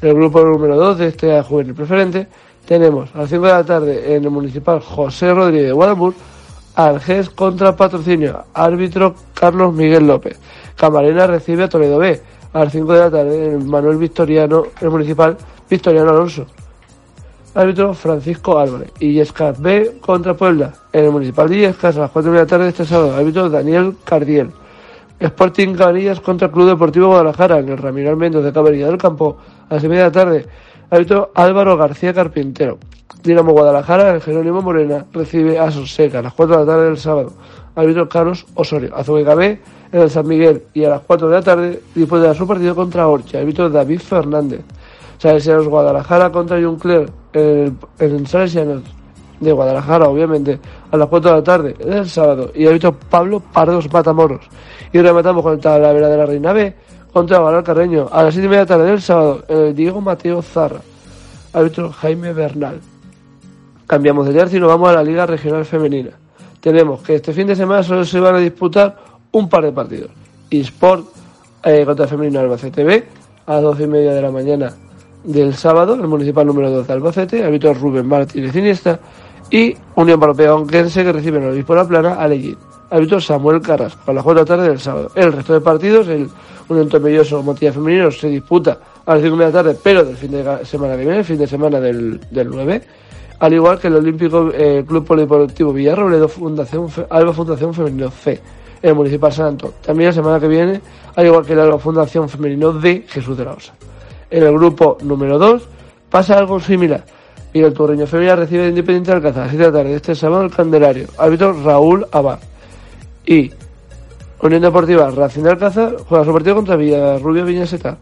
En 0.00 0.08
el 0.08 0.14
grupo 0.14 0.42
número 0.44 0.76
2 0.76 0.98
de 0.98 1.08
este 1.08 1.42
juvenil 1.42 1.74
preferente 1.74 2.26
tenemos 2.66 3.14
a 3.14 3.18
las 3.18 3.30
5 3.30 3.46
de 3.46 3.52
la 3.52 3.64
tarde 3.64 4.16
en 4.16 4.24
el 4.24 4.30
municipal 4.30 4.80
José 4.80 5.32
Rodríguez 5.32 5.66
de 5.66 5.72
Guadalmur 5.72 6.14
al 6.74 7.00
GES 7.00 7.30
contra 7.30 7.76
patrocinio, 7.76 8.44
árbitro 8.54 9.14
Carlos 9.34 9.74
Miguel 9.74 10.06
López. 10.06 10.38
Camarena 10.76 11.26
recibe 11.26 11.64
a 11.64 11.68
Toledo 11.68 11.98
B 11.98 12.20
a 12.52 12.64
las 12.64 12.72
5 12.72 12.92
de 12.92 12.98
la 12.98 13.10
tarde 13.10 13.46
en 13.46 13.52
el 13.52 13.64
Manuel 13.64 13.96
Victoriano, 13.96 14.64
el 14.80 14.90
municipal 14.90 15.36
Victoriano 15.68 16.10
Alonso. 16.10 16.46
Árbitro 17.54 17.92
Francisco 17.94 18.58
Álvarez. 18.58 18.90
Illescas 19.00 19.60
B 19.60 19.98
contra 20.00 20.34
Puebla 20.34 20.72
en 20.92 21.04
el 21.04 21.10
municipal 21.10 21.48
de 21.48 21.56
Illescas 21.56 21.96
a 21.96 22.00
las 22.00 22.10
4 22.10 22.32
de 22.32 22.38
la 22.38 22.46
tarde 22.46 22.64
de 22.64 22.70
este 22.70 22.84
sábado. 22.84 23.14
Árbitro 23.14 23.50
Daniel 23.50 23.96
Cardiel. 24.04 24.50
Sporting 25.20 25.74
Cabanillas 25.74 26.20
contra 26.20 26.50
Club 26.50 26.68
Deportivo 26.68 27.08
Guadalajara 27.08 27.58
en 27.58 27.68
el 27.68 27.78
Ramiro 27.78 28.10
Almendros 28.10 28.44
de 28.44 28.52
Cabanilla 28.52 28.86
del 28.86 28.98
Campo 28.98 29.36
a 29.68 29.74
las 29.74 29.82
6 29.82 29.84
y 29.84 29.88
media 29.88 30.04
de 30.04 30.08
la 30.08 30.12
tarde. 30.12 30.46
Árbitro 30.90 31.30
Álvaro 31.34 31.76
García 31.76 32.12
Carpintero. 32.12 32.78
Dinamo 33.22 33.52
Guadalajara, 33.52 34.14
el 34.14 34.20
Jerónimo 34.20 34.62
Morena, 34.62 35.06
recibe 35.12 35.58
a 35.58 35.70
Sonseca 35.70 36.18
a 36.18 36.22
las 36.22 36.32
4 36.32 36.56
de 36.56 36.66
la 36.66 36.72
tarde 36.72 36.84
del 36.86 36.98
sábado. 36.98 37.32
Árbitro 37.74 38.08
Carlos 38.08 38.46
Osorio. 38.54 38.94
Azuega 38.94 39.34
B 39.34 39.60
en 39.92 40.00
el 40.00 40.10
San 40.10 40.26
Miguel 40.26 40.64
y 40.74 40.84
a 40.84 40.90
las 40.90 41.00
4 41.02 41.28
de 41.28 41.34
la 41.34 41.42
tarde 41.42 41.82
disputará 41.94 42.34
su 42.34 42.46
partido 42.46 42.74
contra 42.74 43.08
Orcha. 43.08 43.38
Árbitro 43.38 43.70
David 43.70 44.00
Fernández. 44.00 44.60
Salesianos 45.18 45.68
Guadalajara 45.68 46.30
contra 46.32 46.60
Juncler 46.60 47.08
en, 47.32 47.78
en 47.98 48.26
Salesianos 48.26 48.82
de 49.38 49.52
Guadalajara, 49.52 50.08
obviamente, 50.08 50.58
a 50.90 50.96
las 50.96 51.08
4 51.08 51.30
de 51.30 51.36
la 51.36 51.44
tarde 51.44 51.74
del 51.74 52.08
sábado. 52.08 52.50
Y 52.54 52.66
árbitro 52.66 52.94
Pablo 52.94 53.40
Pardos 53.40 53.92
Matamoros. 53.92 54.46
Y 54.92 55.00
rematamos 55.00 55.42
con 55.42 55.54
el 55.54 55.60
Talavera 55.60 56.08
de 56.08 56.16
la 56.16 56.26
Reina 56.26 56.52
B 56.52 56.74
contra 57.12 57.38
Valor 57.40 57.62
Carreño 57.62 58.08
a 58.10 58.24
las 58.24 58.34
7 58.34 58.46
y 58.46 58.48
media 58.48 58.64
de 58.64 58.70
la 58.70 58.76
tarde 58.76 58.90
del 58.90 59.02
sábado 59.02 59.44
en 59.48 59.58
el 59.58 59.74
Diego 59.74 60.00
Mateo 60.00 60.42
Zarra. 60.42 60.80
Árbitro 61.52 61.92
Jaime 61.92 62.32
Bernal. 62.32 62.80
Cambiamos 63.86 64.26
de 64.26 64.32
tercio 64.32 64.56
y 64.56 64.60
nos 64.60 64.70
vamos 64.70 64.88
a 64.88 64.94
la 64.94 65.02
Liga 65.02 65.26
Regional 65.26 65.64
Femenina. 65.64 66.21
Tenemos 66.62 67.02
que 67.02 67.16
este 67.16 67.32
fin 67.32 67.48
de 67.48 67.56
semana 67.56 67.82
solo 67.82 68.04
se 68.04 68.20
van 68.20 68.36
a 68.36 68.38
disputar 68.38 68.96
un 69.32 69.48
par 69.48 69.64
de 69.64 69.72
partidos. 69.72 70.10
eSport 70.48 71.04
eh, 71.64 71.82
contra 71.84 72.06
Femenino 72.06 72.38
Albacete 72.38 72.84
B 72.84 73.04
a 73.46 73.54
las 73.54 73.62
12 73.62 73.82
y 73.82 73.86
media 73.88 74.14
de 74.14 74.22
la 74.22 74.30
mañana 74.30 74.72
del 75.24 75.54
sábado, 75.54 75.94
el 75.94 76.06
municipal 76.06 76.46
número 76.46 76.70
12 76.70 76.86
de 76.86 76.92
Albacete, 76.92 77.44
árbitro 77.44 77.74
Rubén 77.74 78.06
Martínez 78.06 78.54
Iniesta 78.54 79.00
y 79.50 79.74
Unión 79.96 80.20
Europea 80.20 80.54
Onquense 80.54 81.02
que 81.02 81.12
reciben 81.12 81.42
el 81.42 81.50
obispo 81.50 81.74
La 81.74 81.86
Plana 81.86 82.14
a 82.14 82.28
Leguín. 82.28 82.56
Árbitro 82.90 83.20
Samuel 83.20 83.60
Carrasco 83.60 84.08
a 84.08 84.14
las 84.14 84.22
4 84.22 84.44
de 84.44 84.50
la 84.50 84.56
tarde 84.56 84.68
del 84.68 84.78
sábado. 84.78 85.10
El 85.16 85.32
resto 85.32 85.54
de 85.54 85.60
partidos, 85.60 86.06
el 86.06 86.28
Unión 86.68 86.88
Tomelloso 86.88 87.42
Motilla 87.42 87.72
Femenino 87.72 88.12
se 88.12 88.28
disputa 88.28 88.78
a 89.04 89.14
las 89.14 89.22
5 89.24 89.36
de 89.36 89.44
la 89.46 89.50
tarde, 89.50 89.76
pero 89.82 90.04
del 90.04 90.16
fin 90.16 90.30
de 90.30 90.64
semana 90.64 90.96
que 90.96 91.02
viene, 91.02 91.18
el 91.18 91.24
fin 91.24 91.38
de 91.38 91.48
semana 91.48 91.80
del, 91.80 92.20
del 92.30 92.48
9, 92.48 92.82
al 93.42 93.52
igual 93.52 93.76
que 93.80 93.88
el 93.88 93.96
Olímpico 93.96 94.52
eh, 94.54 94.84
Club 94.86 95.04
Polideportivo 95.04 95.72
Villarrobledo 95.72 96.28
Fundación 96.28 96.86
Alba 97.10 97.32
Fundación 97.32 97.74
Femenino 97.74 98.08
C, 98.08 98.40
el 98.80 98.94
Municipal 98.94 99.32
Santo. 99.32 99.74
También 99.84 100.10
la 100.10 100.12
semana 100.12 100.38
que 100.38 100.46
viene, 100.46 100.80
al 101.16 101.26
igual 101.26 101.44
que 101.44 101.54
el 101.54 101.58
Alba 101.58 101.76
Fundación 101.80 102.28
Femenino 102.28 102.72
D, 102.72 103.04
Jesús 103.08 103.36
de 103.36 103.44
la 103.44 103.54
Osa. 103.54 103.74
En 104.30 104.44
el 104.44 104.52
grupo 104.52 104.96
número 105.02 105.40
2 105.40 105.68
pasa 106.08 106.38
algo 106.38 106.60
similar. 106.60 107.04
Y 107.52 107.62
el 107.62 107.72
Torreño 107.72 108.06
Femenina 108.06 108.36
recibe 108.36 108.62
de 108.62 108.68
Independiente 108.68 109.10
de 109.10 109.16
Alcázar 109.16 109.40
a 109.40 109.44
las 109.46 109.50
7 109.50 109.64
de 109.64 109.70
la 109.72 109.76
tarde 109.76 109.90
de 109.90 109.96
este 109.96 110.14
sábado 110.14 110.44
el 110.44 110.52
Candelario. 110.52 111.08
Árbitro 111.18 111.52
Raúl 111.64 112.06
Abad. 112.12 112.38
Y 113.26 113.50
Unión 114.40 114.62
Deportiva 114.62 115.10
Racing 115.10 115.42
de 115.42 115.50
Alcázar 115.50 115.96
juega 116.08 116.24
su 116.24 116.32
partido 116.32 116.54
contra 116.54 116.76
Villarrubia 116.76 117.42
Viñaseta. 117.42 117.98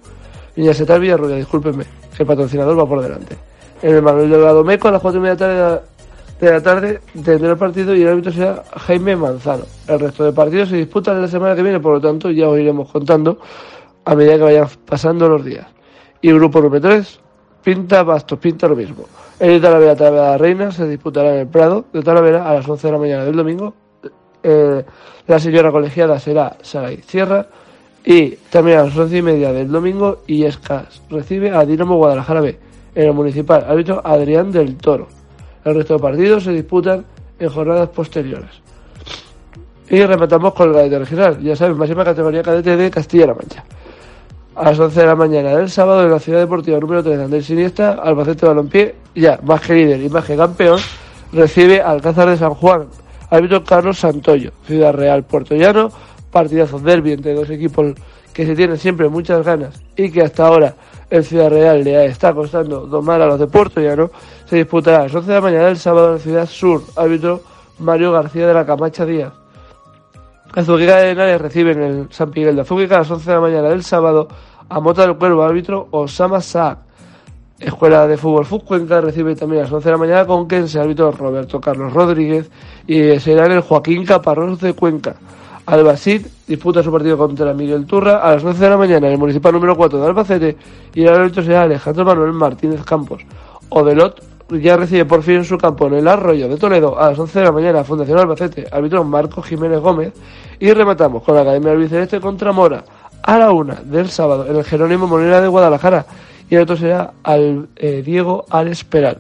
Viñaseta 0.55 0.99
Villarrubia, 0.99 1.37
discúlpenme, 1.37 1.85
que 2.15 2.25
el 2.25 2.27
patrocinador 2.27 2.79
va 2.79 2.87
por 2.87 3.01
delante. 3.01 3.50
En 3.83 3.95
el 3.95 4.03
Manuel 4.03 4.29
Delgado 4.29 4.63
Meco 4.63 4.89
a 4.89 4.91
las 4.91 5.01
4 5.01 5.19
y 5.19 5.23
media 5.23 5.81
de 6.41 6.51
la 6.51 6.61
tarde, 6.61 7.01
tendrá 7.25 7.53
el 7.53 7.57
partido 7.57 7.95
y 7.95 8.03
el 8.03 8.09
árbitro 8.09 8.33
será 8.33 8.63
Jaime 8.77 9.17
Manzano. 9.17 9.65
El 9.87 10.01
resto 10.01 10.25
de 10.25 10.33
partidos 10.33 10.69
se 10.69 10.77
disputan 10.77 11.21
la 11.21 11.29
semana 11.29 11.55
que 11.55 11.63
viene, 11.63 11.81
por 11.81 11.95
lo 11.95 12.01
tanto 12.01 12.31
ya 12.31 12.49
os 12.49 12.59
iremos 12.59 12.91
contando 12.91 13.39
a 14.05 14.15
medida 14.15 14.37
que 14.37 14.43
vayan 14.43 14.69
pasando 14.85 15.29
los 15.29 15.45
días. 15.45 15.67
Y 16.21 16.29
el 16.29 16.37
grupo 16.37 16.61
número 16.61 16.89
3, 16.89 17.21
pinta 17.63 18.03
bastos, 18.03 18.39
pinta 18.39 18.69
lo 18.69 18.77
mismo. 18.77 19.05
El 19.39 19.53
de 19.53 19.61
Talavera 19.61 19.97
Talavera 19.97 20.37
Reina 20.37 20.71
se 20.73 20.87
disputará 20.87 21.33
en 21.33 21.41
el 21.41 21.47
Prado 21.47 21.87
de 21.91 22.03
Talavera 22.03 22.51
a 22.51 22.55
las 22.55 22.69
11 22.69 22.87
de 22.87 22.93
la 22.93 22.99
mañana 22.99 23.25
del 23.25 23.37
domingo. 23.37 23.75
Eh, 24.43 24.85
la 25.27 25.39
señora 25.39 25.71
colegiada 25.71 26.19
será 26.19 26.57
Saray 26.61 27.03
Sierra 27.07 27.47
y 28.05 28.31
también 28.51 28.79
a 28.79 28.85
las 28.85 28.97
11 28.97 29.17
y 29.17 29.23
media 29.23 29.53
del 29.53 29.71
domingo 29.71 30.23
Illescas 30.27 31.03
recibe 31.11 31.51
a 31.51 31.65
Dinamo 31.65 31.97
Guadalajara 31.97 32.41
B 32.41 32.70
en 32.95 33.07
el 33.07 33.13
municipal 33.13 33.65
árbitro 33.69 34.01
Adrián 34.05 34.51
del 34.51 34.77
Toro. 34.77 35.09
El 35.65 35.75
resto 35.75 35.95
de 35.95 36.01
partidos 36.01 36.45
se 36.45 36.53
disputan 36.53 37.05
en 37.39 37.49
jornadas 37.49 37.89
posteriores. 37.91 38.51
Y 39.89 40.01
rematamos 40.05 40.55
con 40.55 40.69
el 40.69 40.75
cadete 40.75 40.99
regional, 40.99 41.41
ya 41.41 41.57
saben, 41.57 41.77
máxima 41.77 42.05
categoría 42.05 42.43
cadete 42.43 42.77
de 42.77 42.91
Castilla-La 42.91 43.35
Mancha. 43.35 43.65
A 44.55 44.65
las 44.65 44.79
11 44.79 45.01
de 45.01 45.07
la 45.07 45.17
mañana 45.17 45.57
del 45.57 45.71
sábado 45.71 46.05
en 46.05 46.11
la 46.11 46.19
ciudad 46.19 46.39
deportiva 46.39 46.79
número 46.79 47.03
3 47.03 47.19
de 47.19 47.25
Andrés 47.25 47.47
Siniestra, 47.47 47.93
Albacete 47.93 48.47
Balompié, 48.47 48.95
ya 49.15 49.39
más 49.43 49.61
que 49.61 49.75
líder 49.75 50.01
y 50.01 50.09
más 50.09 50.25
que 50.25 50.37
campeón, 50.37 50.79
recibe 51.33 51.81
Alcázar 51.81 52.29
de 52.29 52.37
San 52.37 52.55
Juan, 52.55 52.87
árbitro 53.31 53.65
Carlos 53.65 53.99
Santoyo, 53.99 54.53
Ciudad 54.67 54.93
Real 54.93 55.25
Puerto 55.25 55.55
Llano, 55.55 55.91
partidazo 56.31 56.79
derbi 56.79 57.13
entre 57.13 57.35
dos 57.35 57.51
equipos 57.51 57.95
que 58.33 58.47
se 58.47 58.55
tienen 58.55 58.79
siempre 58.79 59.09
muchas 59.09 59.45
ganas 59.45 59.83
y 59.97 60.11
que 60.11 60.23
hasta 60.23 60.47
ahora 60.47 60.75
el 61.11 61.25
Ciudad 61.25 61.51
Real 61.51 61.83
le 61.83 62.07
está 62.07 62.33
costando 62.33 62.87
domar 62.87 63.21
a 63.21 63.27
los 63.27 63.41
de 63.41 63.47
Puerto 63.47 63.81
Llano, 63.81 64.11
se 64.47 64.57
disputará 64.57 65.01
a 65.01 65.03
las 65.05 65.15
11 65.15 65.29
de 65.29 65.35
la 65.35 65.41
mañana 65.41 65.67
del 65.67 65.79
sábado 65.79 66.15
en 66.15 66.21
ciudad 66.21 66.47
sur, 66.47 66.83
árbitro 66.97 67.43
Mario 67.79 68.13
García 68.13 68.47
de 68.47 68.55
la 68.55 68.65
Camacha 68.65 69.05
Díaz. 69.05 69.33
Azuquica 70.55 70.97
de 70.97 71.11
Henares 71.11 71.41
recibe 71.41 71.73
en 71.73 71.83
el 71.83 72.07
San 72.11 72.31
Miguel 72.35 72.57
de 72.57 72.63
Azuquica 72.63 72.97
a 72.97 72.99
las 73.01 73.11
11 73.11 73.29
de 73.29 73.35
la 73.37 73.41
mañana 73.41 73.69
del 73.69 73.85
sábado 73.85 74.29
a 74.69 74.81
Mota 74.81 75.03
del 75.03 75.17
Cuervo, 75.17 75.43
árbitro 75.43 75.89
Osama 75.91 76.41
Saak. 76.41 76.79
Escuela 77.59 78.07
de 78.07 78.17
Fútbol 78.17 78.47
FUT 78.47 78.65
Cuenca 78.65 79.03
recibe 79.03 79.37
también 79.37 79.61
a 79.61 79.65
las 79.65 79.73
11 79.73 79.85
de 79.85 79.93
la 79.93 79.99
mañana 79.99 80.27
con 80.27 80.49
Kense, 80.49 80.81
árbitro 80.81 81.13
Roberto 81.13 81.61
Carlos 81.61 81.93
Rodríguez 81.93 82.51
y 82.87 83.21
será 83.21 83.47
en 83.47 83.53
el 83.53 83.61
Joaquín 83.61 84.07
Caparrós 84.07 84.61
de 84.61 84.73
Cuenca. 84.73 85.17
Albacid 85.67 86.27
disputa 86.51 86.83
su 86.83 86.91
partido 86.91 87.17
contra 87.17 87.55
Miguel 87.55 87.87
Turra 87.87 88.17
a 88.17 88.35
las 88.35 88.43
11 88.45 88.65
de 88.65 88.71
la 88.71 88.77
mañana 88.77 89.07
en 89.07 89.13
el 89.13 89.19
municipal 89.21 89.53
número 89.53 89.77
4 89.77 90.01
de 90.01 90.07
Albacete 90.07 90.57
y 90.93 91.03
el 91.03 91.15
árbitro 91.15 91.45
será 91.45 91.63
Alejandro 91.63 92.05
Manuel 92.05 92.33
Martínez 92.33 92.83
Campos. 92.83 93.23
Odelot 93.69 94.21
ya 94.61 94.77
recibe 94.77 95.05
por 95.05 95.23
fin 95.23 95.37
en 95.37 95.45
su 95.45 95.57
campo 95.57 95.87
en 95.87 95.95
el 95.95 96.09
Arroyo 96.09 96.49
de 96.49 96.57
Toledo 96.57 96.99
a 96.99 97.11
las 97.11 97.19
11 97.21 97.39
de 97.39 97.45
la 97.45 97.53
mañana 97.53 97.85
Fundación 97.85 98.19
Albacete, 98.19 98.67
árbitro 98.73 99.05
Marco 99.05 99.43
Jiménez 99.43 99.79
Gómez 99.79 100.13
y 100.59 100.73
rematamos 100.73 101.23
con 101.23 101.37
la 101.37 101.43
Academia 101.43 101.71
Albiceleste 101.71 102.21
contra 102.21 102.51
Mora 102.51 102.85
a 103.23 103.39
la 103.39 103.53
una 103.53 103.77
del 103.85 104.11
sábado 104.11 104.45
en 104.49 104.57
el 104.57 104.65
Jerónimo 104.65 105.07
Molina 105.07 105.41
de 105.41 105.47
Guadalajara 105.47 106.05
y 106.49 106.57
el 106.57 106.63
otro 106.63 106.77
será 106.77 107.13
al 107.23 107.69
eh, 107.77 108.03
Diego 108.05 108.45
Alex 108.51 108.83
Peral. 108.83 109.19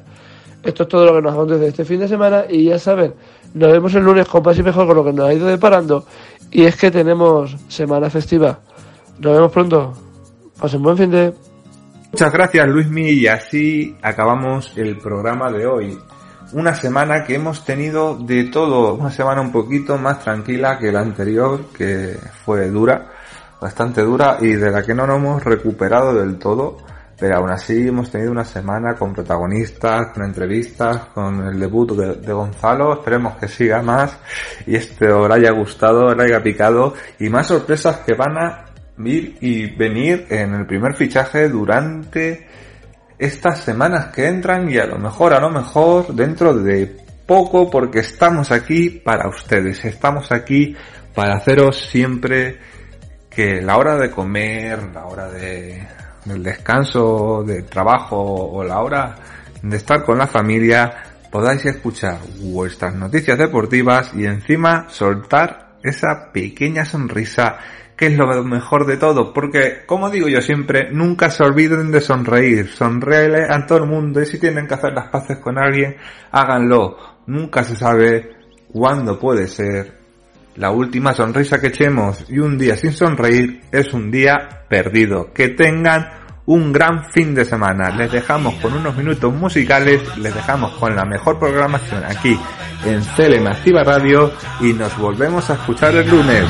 Esto 0.64 0.83
es 0.83 0.88
todo 0.88 1.07
lo 1.07 1.14
que 1.14 1.23
nos 1.23 1.33
acontece 1.33 1.69
este 1.69 1.85
fin 1.85 2.01
de 2.01 2.09
semana 2.09 2.43
y 2.49 2.64
ya 2.64 2.79
saben, 2.81 3.14
nos 3.54 3.72
vemos 3.72 3.94
el 3.94 4.04
lunes 4.04 4.26
con 4.28 4.42
más 4.42 4.58
y 4.58 4.62
mejor 4.62 4.86
con 4.86 4.96
lo 4.96 5.04
que 5.04 5.12
nos 5.12 5.28
ha 5.28 5.34
ido 5.34 5.46
deparando 5.46 6.04
y 6.50 6.64
es 6.64 6.76
que 6.76 6.90
tenemos 6.90 7.56
semana 7.68 8.10
festiva. 8.10 8.58
Nos 9.18 9.32
vemos 9.32 9.52
pronto. 9.52 9.92
Pasen 10.60 10.82
buen 10.82 10.96
fin 10.96 11.10
de... 11.10 11.32
Muchas 12.12 12.32
gracias 12.32 12.68
Luismi 12.68 13.10
y 13.10 13.26
así 13.28 13.96
acabamos 14.02 14.72
el 14.76 14.98
programa 14.98 15.50
de 15.50 15.66
hoy. 15.66 15.98
Una 16.52 16.74
semana 16.74 17.24
que 17.24 17.36
hemos 17.36 17.64
tenido 17.64 18.16
de 18.16 18.44
todo, 18.44 18.94
una 18.94 19.12
semana 19.12 19.40
un 19.40 19.52
poquito 19.52 19.96
más 19.96 20.18
tranquila 20.18 20.78
que 20.78 20.90
la 20.90 21.00
anterior, 21.00 21.66
que 21.76 22.18
fue 22.44 22.68
dura, 22.68 23.06
bastante 23.60 24.02
dura 24.02 24.38
y 24.40 24.48
de 24.48 24.70
la 24.72 24.82
que 24.82 24.92
no 24.92 25.06
nos 25.06 25.18
hemos 25.18 25.44
recuperado 25.44 26.12
del 26.14 26.38
todo, 26.38 26.78
pero 27.20 27.37
aún 27.37 27.50
así 27.50 27.88
hemos 27.88 28.11
tenido 28.11 28.33
una 28.33 28.46
semana 28.46 28.94
con 28.94 29.12
protagonistas, 29.12 30.12
con 30.14 30.24
entrevistas, 30.24 31.09
con 31.12 31.46
el 31.46 31.61
debut 31.61 31.92
de, 31.92 32.33
Gonzalo, 32.33 32.94
esperemos 32.94 33.37
que 33.37 33.46
siga 33.46 33.83
más 33.83 34.18
y 34.66 34.76
este 34.76 35.12
os 35.12 35.30
haya 35.30 35.50
gustado, 35.50 36.06
os 36.06 36.18
haya 36.18 36.42
picado. 36.42 36.94
Y 37.18 37.28
más 37.28 37.46
sorpresas 37.46 37.98
que 37.98 38.14
van 38.14 38.38
a 38.38 38.64
ir 39.04 39.37
y 39.42 39.76
venir 39.76 40.26
en 40.30 40.54
el 40.54 40.66
primer 40.66 40.94
fichaje 40.94 41.50
durante 41.50 42.48
estas 43.18 43.61
semanas 43.61 44.06
que 44.06 44.26
entran 44.26 44.70
y 44.70 44.78
a 44.78 44.87
lo 44.87 44.98
mejor, 44.98 45.35
a 45.35 45.40
lo 45.40 45.50
mejor 45.50 46.14
dentro 46.14 46.54
de 46.54 47.04
poco 47.26 47.70
porque 47.70 47.98
estamos 47.98 48.50
aquí 48.50 48.88
para 48.88 49.28
ustedes, 49.28 49.85
estamos 49.85 50.33
aquí 50.33 50.74
para 51.14 51.35
haceros 51.37 51.76
siempre 51.90 52.59
que 53.28 53.61
la 53.61 53.76
hora 53.76 53.96
de 53.96 54.11
comer, 54.11 54.90
la 54.94 55.04
hora 55.04 55.30
de, 55.30 55.87
del 56.33 56.43
descanso, 56.43 57.43
del 57.47 57.64
trabajo 57.64 58.16
o 58.16 58.64
la 58.64 58.81
hora 58.81 59.16
de 59.62 59.77
estar 59.77 60.05
con 60.05 60.19
la 60.19 60.27
familia 60.27 60.90
podáis 61.31 61.64
escuchar 61.66 62.19
vuestras 62.40 62.95
noticias 62.95 63.38
deportivas 63.38 64.12
y 64.14 64.25
encima 64.25 64.87
soltar 64.88 65.77
esa 65.83 66.31
pequeña 66.33 66.85
sonrisa 66.85 67.59
que 67.97 68.07
es 68.07 68.16
lo 68.16 68.27
mejor 68.45 68.87
de 68.87 68.97
todo, 68.97 69.35
porque 69.35 69.85
como 69.85 70.09
digo 70.09 70.27
yo 70.27 70.40
siempre, 70.40 70.90
nunca 70.90 71.31
se 71.31 71.45
olviden 71.45 71.90
de 71.93 72.01
sonreír, 72.01 72.69
sonreírle 72.69 73.45
a 73.51 73.66
todo 73.66 73.85
el 73.85 73.90
mundo 73.90 74.23
y 74.23 74.27
si 74.27 74.38
tienen 74.38 74.66
que 74.66 74.73
hacer 74.73 74.95
las 74.95 75.09
paces 75.09 75.37
con 75.37 75.59
alguien, 75.59 75.97
háganlo, 76.31 76.97
nunca 77.27 77.62
se 77.62 77.77
sabe 77.77 78.31
cuándo 78.73 79.19
puede 79.19 79.49
ser 79.49 80.01
la 80.57 80.71
última 80.71 81.12
sonrisa 81.14 81.61
que 81.61 81.69
echemos. 81.69 82.27
Y 82.29 82.38
un 82.38 82.59
día 82.59 82.77
sin 82.77 82.93
sonreír 82.93 83.62
es 83.73 83.93
un 83.93 84.11
día 84.11 84.64
perdido. 84.69 85.33
Que 85.33 85.49
tengan 85.49 86.09
un 86.50 86.72
gran 86.72 87.04
fin 87.12 87.32
de 87.32 87.44
semana. 87.44 87.90
Les 87.90 88.10
dejamos 88.10 88.54
con 88.54 88.74
unos 88.74 88.96
minutos 88.96 89.32
musicales, 89.32 90.00
les 90.16 90.34
dejamos 90.34 90.72
con 90.72 90.96
la 90.96 91.04
mejor 91.04 91.38
programación 91.38 92.02
aquí 92.04 92.36
en 92.84 93.04
CLM 93.04 93.46
Activa 93.46 93.84
Radio 93.84 94.32
y 94.60 94.72
nos 94.72 94.96
volvemos 94.98 95.48
a 95.48 95.54
escuchar 95.54 95.94
el 95.94 96.10
lunes. 96.10 96.44